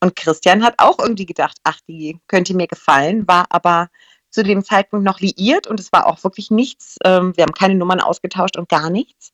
Und 0.01 0.17
Christian 0.17 0.65
hat 0.65 0.75
auch 0.79 0.99
irgendwie 0.99 1.27
gedacht, 1.27 1.59
ach, 1.63 1.79
die 1.87 2.19
könnte 2.27 2.55
mir 2.55 2.67
gefallen, 2.67 3.29
war 3.29 3.47
aber 3.51 3.89
zu 4.33 4.43
dem 4.43 4.65
Zeitpunkt 4.65 5.05
noch 5.05 5.21
liiert 5.21 5.67
und 5.67 5.79
es 5.79 5.93
war 5.93 6.07
auch 6.07 6.25
wirklich 6.25 6.51
nichts. 6.51 6.97
Ähm, 7.05 7.37
wir 7.37 7.45
haben 7.45 7.53
keine 7.53 7.75
Nummern 7.75 8.01
ausgetauscht 8.01 8.57
und 8.57 8.69
gar 8.69 8.91
nichts. 8.91 9.33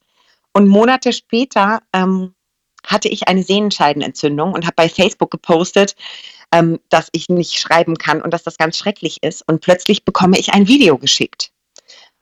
Und 0.52 0.68
Monate 0.68 1.12
später 1.12 1.80
ähm, 1.92 2.34
hatte 2.84 3.08
ich 3.08 3.28
eine 3.28 3.42
Sehnenscheidenentzündung 3.42 4.52
und 4.52 4.64
habe 4.64 4.74
bei 4.76 4.88
Facebook 4.88 5.30
gepostet, 5.30 5.94
ähm, 6.52 6.80
dass 6.88 7.08
ich 7.12 7.28
nicht 7.28 7.58
schreiben 7.60 7.96
kann 7.96 8.22
und 8.22 8.32
dass 8.32 8.42
das 8.42 8.58
ganz 8.58 8.76
schrecklich 8.76 9.22
ist. 9.22 9.46
Und 9.46 9.60
plötzlich 9.60 10.04
bekomme 10.04 10.38
ich 10.38 10.52
ein 10.52 10.68
Video 10.68 10.98
geschickt. 10.98 11.52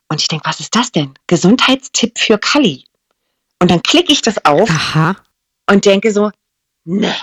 Und 0.09 0.21
ich 0.21 0.29
denke, 0.29 0.49
was 0.49 0.61
ist 0.61 0.77
das 0.77 0.93
denn? 0.93 1.15
Gesundheitstipp 1.27 2.19
für 2.19 2.39
Kali. 2.39 2.85
Und 3.61 3.71
dann 3.71 3.83
klicke 3.83 4.13
ich 4.13 4.23
das 4.23 4.45
auf 4.45 4.69
Aha. 4.69 5.17
und 5.69 5.85
denke 5.85 6.13
so, 6.13 6.31
ne, 6.85 7.15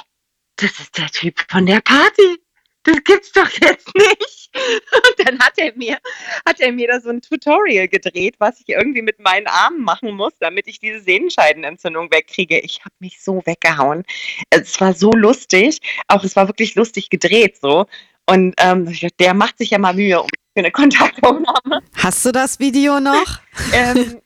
das 0.55 0.71
ist 0.79 0.97
der 0.97 1.07
Typ 1.07 1.45
von 1.49 1.65
der 1.65 1.81
Party. 1.81 2.42
Das 2.83 3.03
gibt's 3.03 3.31
doch 3.31 3.49
jetzt 3.61 3.89
nicht. 3.95 4.49
Und 4.55 5.27
dann 5.27 5.39
hat 5.39 5.57
er 5.57 5.73
mir, 5.75 5.97
hat 6.45 6.59
er 6.59 6.71
mir 6.71 6.87
da 6.87 6.99
so 6.99 7.09
ein 7.09 7.21
Tutorial 7.21 7.87
gedreht, 7.87 8.35
was 8.39 8.59
ich 8.59 8.69
irgendwie 8.69 9.01
mit 9.01 9.19
meinen 9.19 9.47
Armen 9.47 9.83
machen 9.83 10.11
muss, 10.11 10.33
damit 10.39 10.67
ich 10.67 10.79
diese 10.79 10.99
Sehnenscheidenentzündung 10.99 12.11
wegkriege. 12.11 12.59
Ich 12.59 12.81
habe 12.81 12.93
mich 12.99 13.21
so 13.21 13.41
weggehauen. 13.45 14.03
Es 14.49 14.79
war 14.79 14.93
so 14.93 15.11
lustig. 15.11 15.79
Auch 16.07 16.23
es 16.23 16.35
war 16.35 16.47
wirklich 16.47 16.75
lustig 16.75 17.09
gedreht 17.09 17.57
so. 17.59 17.85
Und 18.25 18.53
ähm, 18.57 18.93
der 19.19 19.33
macht 19.33 19.57
sich 19.57 19.71
ja 19.71 19.79
mal 19.79 19.93
Mühe 19.93 20.21
um 20.21 20.27
für 20.27 20.59
eine 20.59 20.71
Kontaktaufnahme. 20.71 21.81
Hast 21.95 22.25
du 22.25 22.31
das 22.31 22.59
Video 22.59 22.99
noch? 22.99 23.39
ähm, 23.73 24.21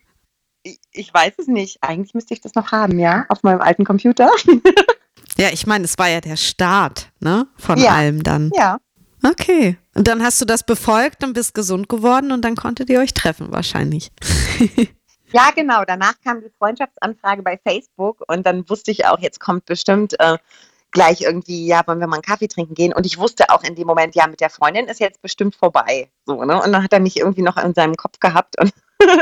ich, 0.62 0.78
ich 0.92 1.14
weiß 1.14 1.34
es 1.38 1.46
nicht. 1.46 1.78
Eigentlich 1.82 2.14
müsste 2.14 2.34
ich 2.34 2.40
das 2.40 2.54
noch 2.54 2.72
haben, 2.72 2.98
ja, 2.98 3.24
auf 3.28 3.42
meinem 3.42 3.60
alten 3.60 3.84
Computer. 3.84 4.30
Ja, 5.38 5.48
ich 5.52 5.66
meine, 5.66 5.84
es 5.84 5.98
war 5.98 6.08
ja 6.08 6.20
der 6.20 6.36
Start, 6.36 7.10
ne, 7.20 7.46
von 7.56 7.78
ja. 7.78 7.92
allem 7.92 8.22
dann. 8.22 8.50
Ja. 8.54 8.78
Okay. 9.24 9.78
Und 9.94 10.06
dann 10.06 10.22
hast 10.22 10.40
du 10.40 10.44
das 10.44 10.64
befolgt 10.64 11.24
und 11.24 11.32
bist 11.32 11.54
gesund 11.54 11.88
geworden 11.88 12.30
und 12.32 12.44
dann 12.44 12.54
konntet 12.54 12.88
ihr 12.88 13.00
euch 13.00 13.14
treffen 13.14 13.50
wahrscheinlich. 13.50 14.10
ja, 15.32 15.50
genau. 15.54 15.84
Danach 15.84 16.14
kam 16.24 16.40
die 16.40 16.50
Freundschaftsanfrage 16.58 17.42
bei 17.42 17.58
Facebook 17.58 18.22
und 18.28 18.46
dann 18.46 18.68
wusste 18.68 18.90
ich 18.90 19.06
auch, 19.06 19.18
jetzt 19.18 19.40
kommt 19.40 19.64
bestimmt 19.66 20.18
äh, 20.20 20.38
gleich 20.90 21.22
irgendwie, 21.22 21.66
ja, 21.66 21.82
wollen 21.86 22.00
wir 22.00 22.06
mal 22.06 22.16
einen 22.16 22.22
Kaffee 22.22 22.48
trinken 22.48 22.74
gehen? 22.74 22.92
Und 22.92 23.06
ich 23.06 23.18
wusste 23.18 23.50
auch 23.50 23.62
in 23.62 23.74
dem 23.74 23.86
Moment, 23.86 24.14
ja, 24.14 24.26
mit 24.26 24.40
der 24.40 24.50
Freundin 24.50 24.86
ist 24.86 25.00
jetzt 25.00 25.20
bestimmt 25.20 25.54
vorbei. 25.54 26.10
So, 26.24 26.44
ne? 26.44 26.62
Und 26.62 26.72
dann 26.72 26.82
hat 26.82 26.92
er 26.92 27.00
mich 27.00 27.18
irgendwie 27.18 27.42
noch 27.42 27.56
in 27.56 27.74
seinem 27.74 27.96
Kopf 27.96 28.20
gehabt 28.20 28.60
und 28.60 28.72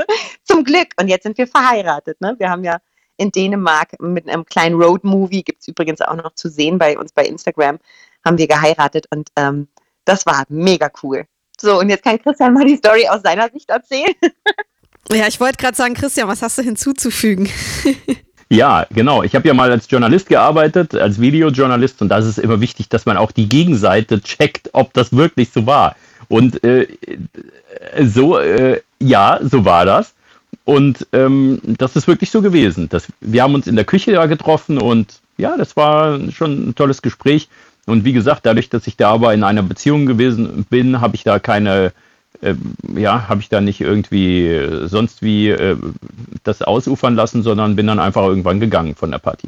zum 0.45 0.65
Glück. 0.65 0.89
Und 1.01 1.09
jetzt 1.09 1.25
sind 1.25 1.39
wir 1.39 1.47
verheiratet. 1.47 2.21
Ne? 2.21 2.35
Wir 2.39 2.51
haben 2.51 2.65
ja 2.65 2.79
in 3.17 3.31
Dänemark 3.33 4.01
mit 4.01 4.29
einem 4.29 4.45
kleinen 4.45 4.81
Road-Movie, 4.81 5.43
gibt 5.43 5.63
es 5.63 5.69
übrigens 5.69 6.01
auch 6.01 6.17
noch 6.17 6.35
zu 6.35 6.49
sehen 6.49 6.79
bei 6.79 6.99
uns 6.99 7.13
bei 7.13 7.25
Instagram, 7.25 7.79
haben 8.25 8.39
wir 8.39 8.47
geheiratet 8.47 9.07
und 9.11 9.31
ähm, 9.37 9.69
das 10.05 10.27
war 10.27 10.45
mega 10.49 10.91
cool. 11.03 11.25
So, 11.59 11.79
und 11.79 11.89
jetzt 11.89 12.05
kann 12.05 12.21
Christian 12.21 12.53
mal 12.53 12.67
die 12.67 12.77
Story 12.77 13.09
aus 13.09 13.23
seiner 13.23 13.51
Sicht 13.51 13.71
erzählen. 13.71 14.13
ja, 15.11 15.27
ich 15.27 15.41
wollte 15.41 15.57
gerade 15.57 15.77
sagen, 15.77 15.95
Christian, 15.95 16.29
was 16.29 16.43
hast 16.43 16.59
du 16.59 16.63
hinzuzufügen? 16.63 17.49
Ja, 18.49 18.87
genau. 18.91 19.25
Ich 19.25 19.35
habe 19.35 19.49
ja 19.49 19.55
mal 19.55 19.71
als 19.71 19.91
Journalist 19.91 20.29
gearbeitet, 20.29 20.95
als 20.95 21.21
Videojournalist 21.21 22.01
und 22.01 22.11
da 22.11 22.19
ist 22.19 22.27
es 22.27 22.39
immer 22.39 22.61
wichtig, 22.61 22.89
dass 22.89 23.05
man 23.05 23.17
auch 23.17 23.33
die 23.33 23.49
Gegenseite 23.49 24.21
checkt, 24.21 24.71
ob 24.73 24.93
das 24.93 25.17
wirklich 25.17 25.51
so 25.53 25.67
war. 25.67 25.97
Und 26.29 26.63
äh, 26.63 26.87
so, 28.03 28.39
äh, 28.39 28.83
ja, 29.01 29.41
so 29.43 29.65
war 29.65 29.85
das. 29.85 30.15
Und 30.67 31.07
ähm, 31.13 31.61
das 31.63 31.95
ist 31.95 32.09
wirklich 32.09 32.33
so 32.33 32.43
gewesen. 32.43 32.89
Das, 32.89 33.07
wir 33.21 33.45
haben 33.45 33.55
uns 33.55 33.69
in 33.69 33.77
der 33.77 33.85
Küche 33.85 34.11
ja 34.11 34.27
getroffen 34.27 34.79
und 34.79 35.21
ja, 35.39 35.57
das 35.57 35.77
war 35.77 36.19
schon 36.33 36.71
ein 36.71 36.75
tolles 36.75 37.03
Gespräch. 37.03 37.49
Und 37.87 38.05
wie 38.05 38.13
gesagt, 38.13 38.45
dadurch, 38.45 38.69
dass 38.69 38.89
ich 38.89 38.97
da 38.97 39.13
aber 39.13 39.33
in 39.33 39.45
einer 39.45 39.63
Beziehung 39.63 40.07
gewesen 40.07 40.67
bin, 40.69 41.01
habe 41.01 41.15
ich 41.15 41.23
da 41.23 41.39
keine, 41.39 41.93
äh, 42.43 42.55
ja, 42.97 43.29
habe 43.29 43.43
ich 43.43 43.49
da 43.49 43.61
nicht 43.61 43.81
irgendwie 43.81 44.49
äh, 44.49 44.89
sonst 44.89 45.23
wie 45.23 45.51
äh, 45.51 45.77
das 46.43 46.63
ausufern 46.63 47.15
lassen, 47.15 47.45
sondern 47.45 47.77
bin 47.77 47.87
dann 47.87 48.01
einfach 48.01 48.25
irgendwann 48.25 48.59
gegangen 48.59 48.97
von 48.97 49.13
der 49.13 49.19
Party. 49.19 49.47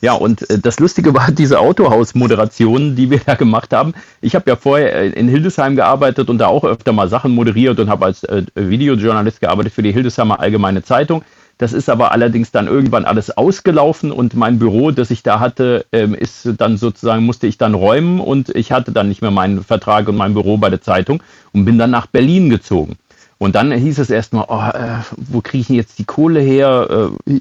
Ja, 0.00 0.14
und 0.14 0.48
äh, 0.48 0.58
das 0.58 0.80
Lustige 0.80 1.14
war 1.14 1.30
diese 1.32 1.60
Autohaus-Moderation, 1.60 2.96
die 2.96 3.10
wir 3.10 3.20
da 3.24 3.34
gemacht 3.34 3.72
haben. 3.72 3.94
Ich 4.20 4.34
habe 4.34 4.48
ja 4.50 4.56
vorher 4.56 4.94
äh, 4.94 5.08
in 5.10 5.28
Hildesheim 5.28 5.76
gearbeitet 5.76 6.30
und 6.30 6.38
da 6.38 6.46
auch 6.46 6.64
öfter 6.64 6.92
mal 6.92 7.08
Sachen 7.08 7.34
moderiert 7.34 7.78
und 7.80 7.90
habe 7.90 8.06
als 8.06 8.24
äh, 8.24 8.44
Videojournalist 8.54 9.40
gearbeitet 9.40 9.72
für 9.72 9.82
die 9.82 9.92
Hildesheimer 9.92 10.40
Allgemeine 10.40 10.82
Zeitung. 10.82 11.22
Das 11.58 11.74
ist 11.74 11.90
aber 11.90 12.12
allerdings 12.12 12.50
dann 12.52 12.68
irgendwann 12.68 13.04
alles 13.04 13.36
ausgelaufen 13.36 14.12
und 14.12 14.34
mein 14.34 14.58
Büro, 14.58 14.92
das 14.92 15.10
ich 15.10 15.22
da 15.22 15.40
hatte, 15.40 15.84
ähm, 15.92 16.14
ist 16.14 16.48
dann 16.56 16.78
sozusagen, 16.78 17.26
musste 17.26 17.46
ich 17.46 17.58
dann 17.58 17.74
räumen 17.74 18.18
und 18.18 18.48
ich 18.56 18.72
hatte 18.72 18.92
dann 18.92 19.08
nicht 19.08 19.20
mehr 19.20 19.30
meinen 19.30 19.62
Vertrag 19.62 20.08
und 20.08 20.16
mein 20.16 20.32
Büro 20.32 20.56
bei 20.56 20.70
der 20.70 20.80
Zeitung 20.80 21.22
und 21.52 21.66
bin 21.66 21.76
dann 21.76 21.90
nach 21.90 22.06
Berlin 22.06 22.48
gezogen. 22.48 22.96
Und 23.36 23.56
dann 23.56 23.72
hieß 23.72 23.98
es 23.98 24.08
erstmal, 24.08 24.46
oh, 24.48 24.60
äh, 24.74 25.00
wo 25.16 25.42
kriege 25.42 25.62
ich 25.62 25.68
jetzt 25.68 25.98
die 25.98 26.04
Kohle 26.04 26.40
her? 26.40 27.10
Äh 27.26 27.40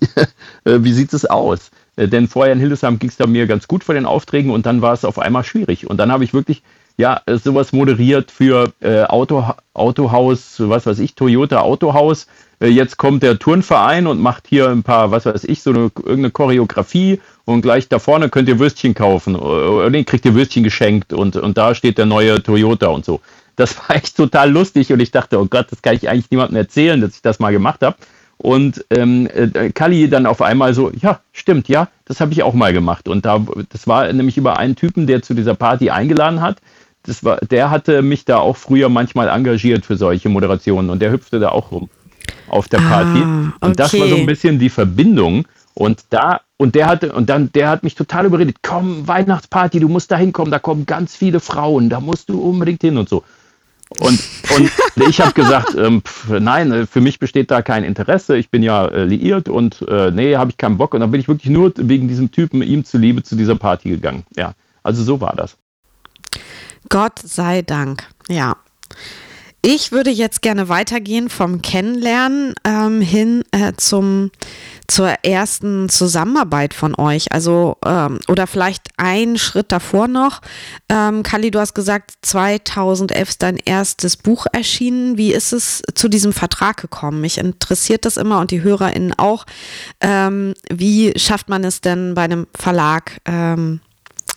wie 0.84 0.94
sieht 0.94 1.14
es 1.14 1.26
aus? 1.26 1.72
Äh, 2.00 2.08
denn 2.08 2.28
vorher 2.28 2.54
in 2.54 2.60
Hildesheim 2.60 3.00
ging 3.00 3.10
es 3.10 3.18
da 3.18 3.28
mir 3.28 3.48
ganz 3.48 3.68
gut 3.68 3.84
vor 3.84 3.96
den 3.96 4.06
Aufträgen 4.06 4.52
und 4.52 4.66
dann 4.66 4.82
war 4.82 4.94
es 4.94 5.06
auf 5.06 5.20
einmal 5.20 5.44
schwierig. 5.44 5.90
Und 5.90 5.98
dann 5.98 6.12
habe 6.12 6.24
ich 6.24 6.34
wirklich 6.34 6.64
ja, 6.98 7.22
sowas 7.28 7.72
moderiert 7.72 8.30
für 8.32 8.74
äh, 8.82 9.04
Auto, 9.04 9.46
Autohaus, 9.74 10.56
was 10.58 10.86
weiß 10.86 11.00
ich, 11.00 11.16
Toyota 11.16 11.62
Autohaus 11.62 12.28
äh, 12.60 12.68
jetzt 12.68 12.98
kommt 12.98 13.24
der 13.24 13.40
Turnverein 13.40 14.08
und 14.08 14.20
macht 14.20 14.48
hier 14.48 14.70
ein 14.70 14.84
paar, 14.84 15.12
was 15.12 15.26
weiß 15.26 15.44
ich, 15.46 15.62
so 15.62 15.72
eine 15.72 15.92
irgendeine 15.96 16.32
Choreografie 16.32 17.22
und 17.46 17.62
gleich 17.62 17.88
da 17.88 18.00
vorne 18.00 18.30
könnt 18.30 18.50
ihr 18.50 18.60
Würstchen 18.60 18.94
kaufen 18.94 19.36
oder 19.36 19.90
nee, 19.90 20.04
kriegt 20.04 20.26
ihr 20.26 20.36
Würstchen 20.36 20.64
geschenkt 20.64 21.14
und, 21.14 21.36
und 21.36 21.58
da 21.58 21.74
steht 21.74 21.98
der 21.98 22.06
neue 22.06 22.42
Toyota 22.44 22.88
und 22.88 23.06
so. 23.06 23.22
Das 23.56 23.78
war 23.90 23.96
echt 23.96 24.16
total 24.18 24.52
lustig 24.52 24.92
und 24.92 25.00
ich 25.00 25.12
dachte, 25.12 25.40
oh 25.40 25.46
Gott, 25.46 25.68
das 25.72 25.82
kann 25.82 25.96
ich 25.96 26.10
eigentlich 26.10 26.32
niemandem 26.32 26.58
erzählen, 26.58 27.00
dass 27.02 27.16
ich 27.16 27.22
das 27.22 27.40
mal 27.40 27.52
gemacht 27.52 27.82
habe. 27.82 27.96
Und 28.42 28.86
ähm, 28.90 29.28
äh, 29.34 29.70
Kali 29.72 30.10
dann 30.10 30.26
auf 30.26 30.42
einmal 30.42 30.74
so, 30.74 30.92
ja, 30.92 31.20
stimmt, 31.34 31.68
ja, 31.68 31.90
das 32.06 32.22
habe 32.22 32.32
ich 32.32 32.42
auch 32.42 32.54
mal 32.54 32.74
gemacht. 32.74 33.08
Und 33.08 33.26
da, 33.26 33.46
das 33.70 33.86
war 33.86 34.12
nämlich 34.12 34.38
über 34.38 34.58
einen 34.58 34.76
Typen, 34.76 35.08
der 35.08 35.22
zu 35.22 35.34
dieser 35.34 35.56
Party 35.56 35.90
eingeladen 35.90 36.42
hat 36.42 36.58
das 37.04 37.24
war, 37.24 37.38
der 37.38 37.70
hatte 37.72 38.02
mich 38.02 38.26
da 38.26 38.38
auch 38.38 38.58
früher 38.58 38.90
manchmal 38.90 39.30
engagiert 39.30 39.86
für 39.86 39.96
solche 39.96 40.30
Moderationen 40.30 40.90
und 40.90 41.02
der 41.02 41.12
hüpfte 41.12 41.40
da 41.40 41.50
auch 41.50 41.72
rum 41.72 41.90
auf 42.48 42.68
der 42.68 42.80
Party. 42.80 43.20
Ah, 43.24 43.48
okay. 43.48 43.66
Und 43.66 43.80
das 43.80 44.00
war 44.00 44.08
so 44.08 44.16
ein 44.16 44.26
bisschen 44.26 44.60
die 44.60 44.70
Verbindung. 44.70 45.48
Und 45.76 46.04
da, 46.10 46.42
und 46.58 46.76
der 46.76 46.88
hatte, 46.88 47.14
und 47.14 47.30
dann, 47.30 47.52
der 47.54 47.70
hat 47.70 47.84
mich 47.84 47.96
total 47.96 48.26
überredet, 48.26 48.58
komm, 48.62 49.08
Weihnachtsparty, 49.08 49.80
du 49.80 49.88
musst 49.88 50.12
da 50.12 50.18
hinkommen, 50.18 50.52
da 50.52 50.60
kommen 50.60 50.86
ganz 50.86 51.16
viele 51.16 51.40
Frauen, 51.40 51.90
da 51.90 52.00
musst 52.00 52.30
du 52.30 52.42
unbedingt 52.42 52.82
hin 52.82 52.98
und 52.98 53.08
so. 53.08 53.24
Und, 53.98 54.20
und 54.56 54.72
ich 55.10 55.20
habe 55.20 55.34
gesagt, 55.34 55.76
ähm, 55.76 56.02
pf, 56.04 56.40
nein, 56.40 56.72
äh, 56.72 56.86
für 56.86 57.02
mich 57.02 57.18
besteht 57.18 57.50
da 57.50 57.62
kein 57.62 57.84
Interesse. 57.84 58.38
Ich 58.38 58.50
bin 58.50 58.62
ja 58.62 58.86
äh, 58.88 59.06
liiert 59.06 59.50
und 59.50 59.82
äh, 59.88 60.12
nee, 60.12 60.36
habe 60.36 60.52
ich 60.52 60.58
keinen 60.58 60.78
Bock. 60.78 60.94
Und 60.94 61.00
dann 61.00 61.12
bin 61.12 61.20
ich 61.20 61.28
wirklich 61.28 61.52
nur 61.52 61.74
wegen 61.76 62.08
diesem 62.08 62.32
Typen 62.32 62.62
ihm 62.62 62.86
zuliebe 62.86 63.24
zu 63.24 63.36
dieser 63.36 63.56
Party 63.56 63.90
gegangen. 63.90 64.24
Ja, 64.38 64.54
also 64.84 65.04
so 65.04 65.20
war 65.22 65.36
das. 65.36 65.58
Gott 66.90 67.20
sei 67.20 67.62
Dank, 67.64 68.08
ja. 68.30 68.58
Ich 69.62 69.92
würde 69.92 70.10
jetzt 70.10 70.42
gerne 70.42 70.70
weitergehen 70.70 71.30
vom 71.30 71.62
Kennenlernen 71.62 72.54
ähm, 72.64 73.02
hin 73.02 73.44
äh, 73.52 73.74
zum 73.76 74.32
zur 74.90 75.10
ersten 75.24 75.88
Zusammenarbeit 75.88 76.74
von 76.74 76.96
euch. 76.96 77.32
Also 77.32 77.78
ähm, 77.86 78.20
oder 78.28 78.48
vielleicht 78.48 78.88
einen 78.98 79.38
Schritt 79.38 79.72
davor 79.72 80.08
noch. 80.08 80.42
Ähm, 80.90 81.24
Kali, 81.24 81.52
du 81.52 81.60
hast 81.60 81.76
gesagt, 81.76 82.14
2011 82.24 83.30
ist 83.30 83.44
dein 83.44 83.58
erstes 83.58 84.18
Buch 84.18 84.48
erschienen. 84.52 85.18
Wie 85.18 85.32
ist 85.32 85.54
es 85.54 85.84
zu 85.94 86.10
diesem 86.10 86.34
Vertrag 86.34 86.78
gekommen? 86.78 87.22
Mich 87.22 87.38
interessiert 87.38 88.06
das 88.06 88.18
immer 88.18 88.40
und 88.40 88.52
die 88.52 88.64
HörerInnen 88.64 89.14
auch. 89.18 89.46
Ähm, 90.02 90.54
wie 90.70 91.14
schafft 91.18 91.50
man 91.50 91.64
es 91.64 91.82
denn 91.82 92.16
bei 92.16 92.24
einem 92.24 92.48
Verlag? 92.58 93.20
Ähm, 93.26 93.82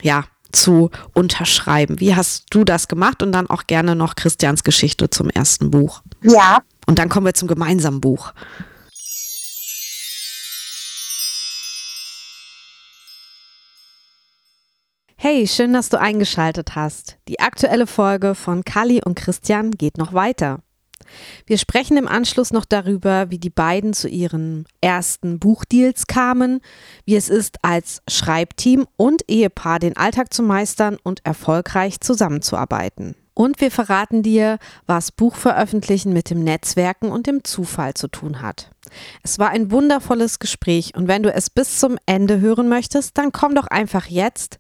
ja, 0.03 0.25
zu 0.53 0.91
unterschreiben. 1.15 1.99
Wie 1.99 2.15
hast 2.15 2.47
du 2.51 2.65
das 2.65 2.89
gemacht? 2.89 3.23
Und 3.23 3.33
dann 3.33 3.49
auch 3.49 3.67
gerne 3.67 3.97
noch 3.97 4.17
Christians 4.17 4.65
Geschichte 4.65 5.09
zum 5.09 5.31
ersten 5.31 5.71
Buch. 5.71 6.03
Ja. 6.23 6.59
Und 6.87 6.99
dann 6.99 7.09
kommen 7.09 7.25
wir 7.25 7.35
zum 7.35 7.49
gemeinsamen 7.49 8.03
Buch. 8.03 8.33
Hey, 15.35 15.47
schön, 15.47 15.73
dass 15.73 15.89
du 15.89 15.99
eingeschaltet 15.99 16.75
hast. 16.75 17.17
Die 17.27 17.41
aktuelle 17.41 17.87
Folge 17.87 18.35
von 18.35 18.65
Kali 18.65 19.01
und 19.03 19.15
Christian 19.15 19.71
geht 19.71 19.97
noch 19.97 20.13
weiter. 20.13 20.59
Wir 21.47 21.57
sprechen 21.57 21.97
im 21.97 22.07
Anschluss 22.07 22.53
noch 22.53 22.67
darüber, 22.67 23.31
wie 23.31 23.39
die 23.39 23.49
beiden 23.49 23.95
zu 23.95 24.11
ihren 24.11 24.67
ersten 24.83 25.39
Buchdeals 25.39 26.07
kamen, 26.07 26.61
wie 27.07 27.17
es 27.17 27.31
ist, 27.31 27.57
als 27.63 28.03
Schreibteam 28.11 28.87
und 28.99 29.23
Ehepaar 29.27 29.79
den 29.79 29.97
Alltag 29.97 30.35
zu 30.35 30.43
meistern 30.43 30.99
und 31.03 31.25
erfolgreich 31.25 32.03
zusammenzuarbeiten. 32.03 33.15
Und 33.33 33.63
wir 33.63 33.71
verraten 33.71 34.23
dir, 34.23 34.59
was 34.85 35.13
Buchveröffentlichen 35.13 36.13
mit 36.13 36.29
dem 36.29 36.45
Netzwerken 36.45 37.11
und 37.11 37.27
dem 37.27 37.43
Zufall 37.43 37.95
zu 37.95 38.09
tun 38.09 38.43
hat. 38.43 38.72
Es 39.23 39.39
war 39.39 39.51
ein 39.51 39.71
wundervolles 39.71 40.39
Gespräch 40.39 40.95
und 40.97 41.09
wenn 41.09 41.23
du 41.23 41.33
es 41.33 41.51
bis 41.51 41.79
zum 41.79 41.99
Ende 42.07 42.41
hören 42.41 42.69
möchtest, 42.69 43.19
dann 43.19 43.33
komm 43.33 43.55
doch 43.55 43.67
einfach 43.67 44.07
jetzt 44.07 44.59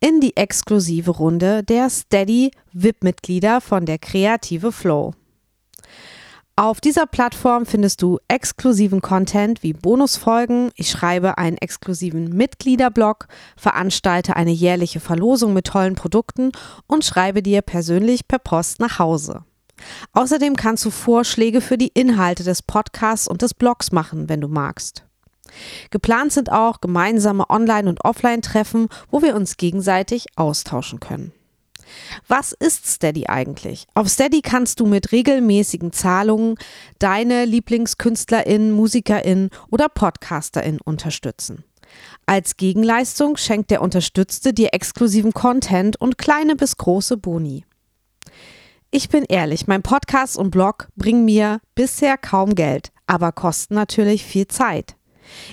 in 0.00 0.20
die 0.20 0.36
exklusive 0.36 1.10
Runde 1.10 1.62
der 1.62 1.90
Steady 1.90 2.50
VIP-Mitglieder 2.72 3.60
von 3.60 3.86
der 3.86 3.98
Kreative 3.98 4.72
Flow. 4.72 5.12
Auf 6.56 6.80
dieser 6.80 7.06
Plattform 7.06 7.66
findest 7.66 8.00
du 8.00 8.20
exklusiven 8.28 9.00
Content 9.00 9.64
wie 9.64 9.72
Bonusfolgen. 9.72 10.70
Ich 10.76 10.88
schreibe 10.88 11.36
einen 11.36 11.56
exklusiven 11.56 12.28
Mitgliederblog, 12.28 13.26
veranstalte 13.56 14.36
eine 14.36 14.52
jährliche 14.52 15.00
Verlosung 15.00 15.52
mit 15.52 15.66
tollen 15.66 15.96
Produkten 15.96 16.52
und 16.86 17.04
schreibe 17.04 17.42
dir 17.42 17.60
persönlich 17.60 18.28
per 18.28 18.38
Post 18.38 18.78
nach 18.78 19.00
Hause. 19.00 19.44
Außerdem 20.12 20.56
kannst 20.56 20.84
du 20.84 20.90
Vorschläge 20.90 21.60
für 21.60 21.78
die 21.78 21.92
Inhalte 21.94 22.44
des 22.44 22.62
Podcasts 22.62 23.28
und 23.28 23.42
des 23.42 23.54
Blogs 23.54 23.92
machen, 23.92 24.28
wenn 24.28 24.40
du 24.40 24.48
magst. 24.48 25.04
Geplant 25.90 26.32
sind 26.32 26.50
auch 26.50 26.80
gemeinsame 26.80 27.48
Online- 27.50 27.88
und 27.88 28.04
Offline-Treffen, 28.04 28.88
wo 29.10 29.22
wir 29.22 29.34
uns 29.36 29.56
gegenseitig 29.56 30.26
austauschen 30.36 31.00
können. 31.00 31.32
Was 32.26 32.52
ist 32.52 32.86
Steady 32.86 33.26
eigentlich? 33.26 33.86
Auf 33.94 34.08
Steady 34.08 34.40
kannst 34.40 34.80
du 34.80 34.86
mit 34.86 35.12
regelmäßigen 35.12 35.92
Zahlungen 35.92 36.56
deine 36.98 37.44
Lieblingskünstlerin, 37.44 38.72
Musikerin 38.72 39.50
oder 39.70 39.88
Podcasterin 39.88 40.80
unterstützen. 40.80 41.64
Als 42.26 42.56
Gegenleistung 42.56 43.36
schenkt 43.36 43.70
der 43.70 43.82
Unterstützte 43.82 44.52
dir 44.52 44.70
exklusiven 44.72 45.32
Content 45.32 46.00
und 46.00 46.18
kleine 46.18 46.56
bis 46.56 46.76
große 46.76 47.16
Boni. 47.16 47.64
Ich 48.96 49.08
bin 49.08 49.24
ehrlich, 49.28 49.66
mein 49.66 49.82
Podcast 49.82 50.38
und 50.38 50.52
Blog 50.52 50.86
bringen 50.94 51.24
mir 51.24 51.58
bisher 51.74 52.16
kaum 52.16 52.54
Geld, 52.54 52.92
aber 53.08 53.32
kosten 53.32 53.74
natürlich 53.74 54.22
viel 54.22 54.46
Zeit. 54.46 54.94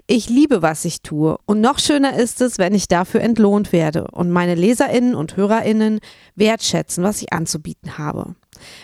Ich 0.06 0.30
liebe, 0.30 0.62
was 0.62 0.86
ich 0.86 1.02
tue 1.02 1.40
und 1.48 1.60
noch 1.60 1.80
schöner 1.80 2.16
ist 2.20 2.40
es, 2.42 2.60
wenn 2.60 2.76
ich 2.76 2.88
dafür 2.88 3.22
entlohnt 3.22 3.74
werde 3.74 4.06
und 4.12 4.30
meine 4.30 4.54
Leserinnen 4.54 5.16
und 5.16 5.38
Hörerinnen 5.38 6.02
wertschätzen, 6.36 7.04
was 7.04 7.24
ich 7.24 7.34
anzubieten 7.34 7.98
habe. 7.98 8.36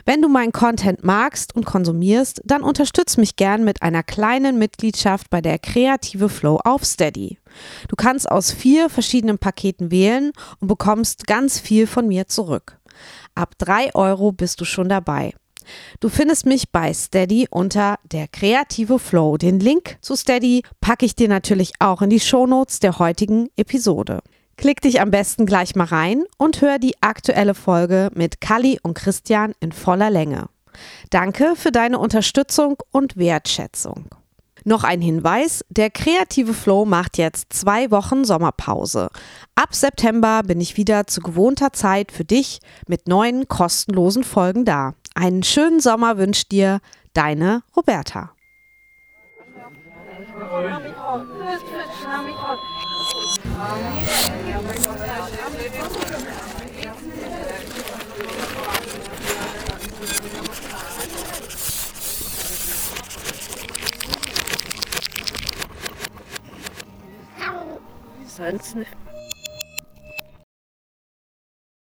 Wenn 0.06 0.24
du 0.24 0.28
meinen 0.28 0.54
Content 0.54 1.04
magst 1.04 1.56
und 1.56 1.68
konsumierst, 1.68 2.42
dann 2.44 2.64
unterstütz 2.64 3.18
mich 3.18 3.36
gern 3.36 3.64
mit 3.64 3.84
einer 3.84 4.02
kleinen 4.02 4.58
Mitgliedschaft 4.58 5.30
bei 5.30 5.40
der 5.40 5.60
Kreative 5.60 6.30
Flow 6.30 6.60
auf 6.64 6.84
Steady. 6.84 7.38
Du 7.90 7.96
kannst 7.96 8.32
aus 8.32 8.52
vier 8.52 8.90
verschiedenen 8.90 9.38
Paketen 9.38 9.92
wählen 9.92 10.32
und 10.60 10.68
bekommst 10.68 11.28
ganz 11.28 11.60
viel 11.60 11.86
von 11.86 12.08
mir 12.08 12.28
zurück. 12.28 12.80
Ab 13.36 13.54
drei 13.58 13.94
Euro 13.96 14.32
bist 14.32 14.62
du 14.62 14.66
schon 14.66 14.90
dabei. 14.90 15.34
Du 16.00 16.10
findest 16.10 16.46
mich 16.46 16.72
bei 16.72 16.94
Steady 16.94 17.48
unter 17.50 17.98
der 18.04 18.28
kreative 18.28 19.00
Flow. 19.00 19.38
Den 19.38 19.60
Link 19.60 19.98
zu 20.02 20.16
Steady 20.16 20.64
packe 20.82 21.06
ich 21.06 21.16
dir 21.16 21.28
natürlich 21.28 21.74
auch 21.80 22.02
in 22.02 22.10
die 22.10 22.20
Shownotes 22.20 22.80
der 22.80 23.00
heutigen 23.00 23.50
Episode. 23.58 24.22
Klick 24.56 24.82
dich 24.82 25.02
am 25.02 25.12
besten 25.12 25.46
gleich 25.46 25.76
mal 25.76 25.86
rein 25.86 26.24
und 26.38 26.62
hör 26.62 26.80
die 26.80 26.96
aktuelle 27.02 27.54
Folge 27.54 28.10
mit 28.16 28.42
Kali 28.42 28.80
und 28.82 28.96
Christian 28.96 29.54
in 29.60 29.72
voller 29.72 30.10
Länge. 30.10 30.48
Danke 31.10 31.56
für 31.56 31.72
deine 31.72 32.00
Unterstützung 32.00 32.78
und 32.92 33.18
Wertschätzung. 33.18 34.06
Noch 34.68 34.84
ein 34.84 35.00
Hinweis, 35.00 35.64
der 35.70 35.90
kreative 35.90 36.54
Flow 36.54 36.84
macht 36.84 37.18
jetzt 37.18 37.54
zwei 37.54 37.90
Wochen 37.90 38.26
Sommerpause. 38.26 39.10
Ab 39.56 39.74
September 39.74 40.44
bin 40.44 40.60
ich 40.60 40.76
wieder 40.76 41.08
zu 41.08 41.22
gewohnter 41.22 41.72
Zeit 41.72 42.12
für 42.12 42.26
dich 42.26 42.60
mit 42.86 43.08
neuen 43.08 43.48
kostenlosen 43.48 44.26
Folgen 44.26 44.66
da. 44.66 44.94
Einen 45.16 45.44
schönen 45.44 45.80
Sommer 45.80 46.18
wünscht 46.18 46.52
dir 46.52 46.82
deine 47.14 47.64
Roberta. 47.78 48.32
Sonst 55.80 56.07
nicht. 68.76 68.90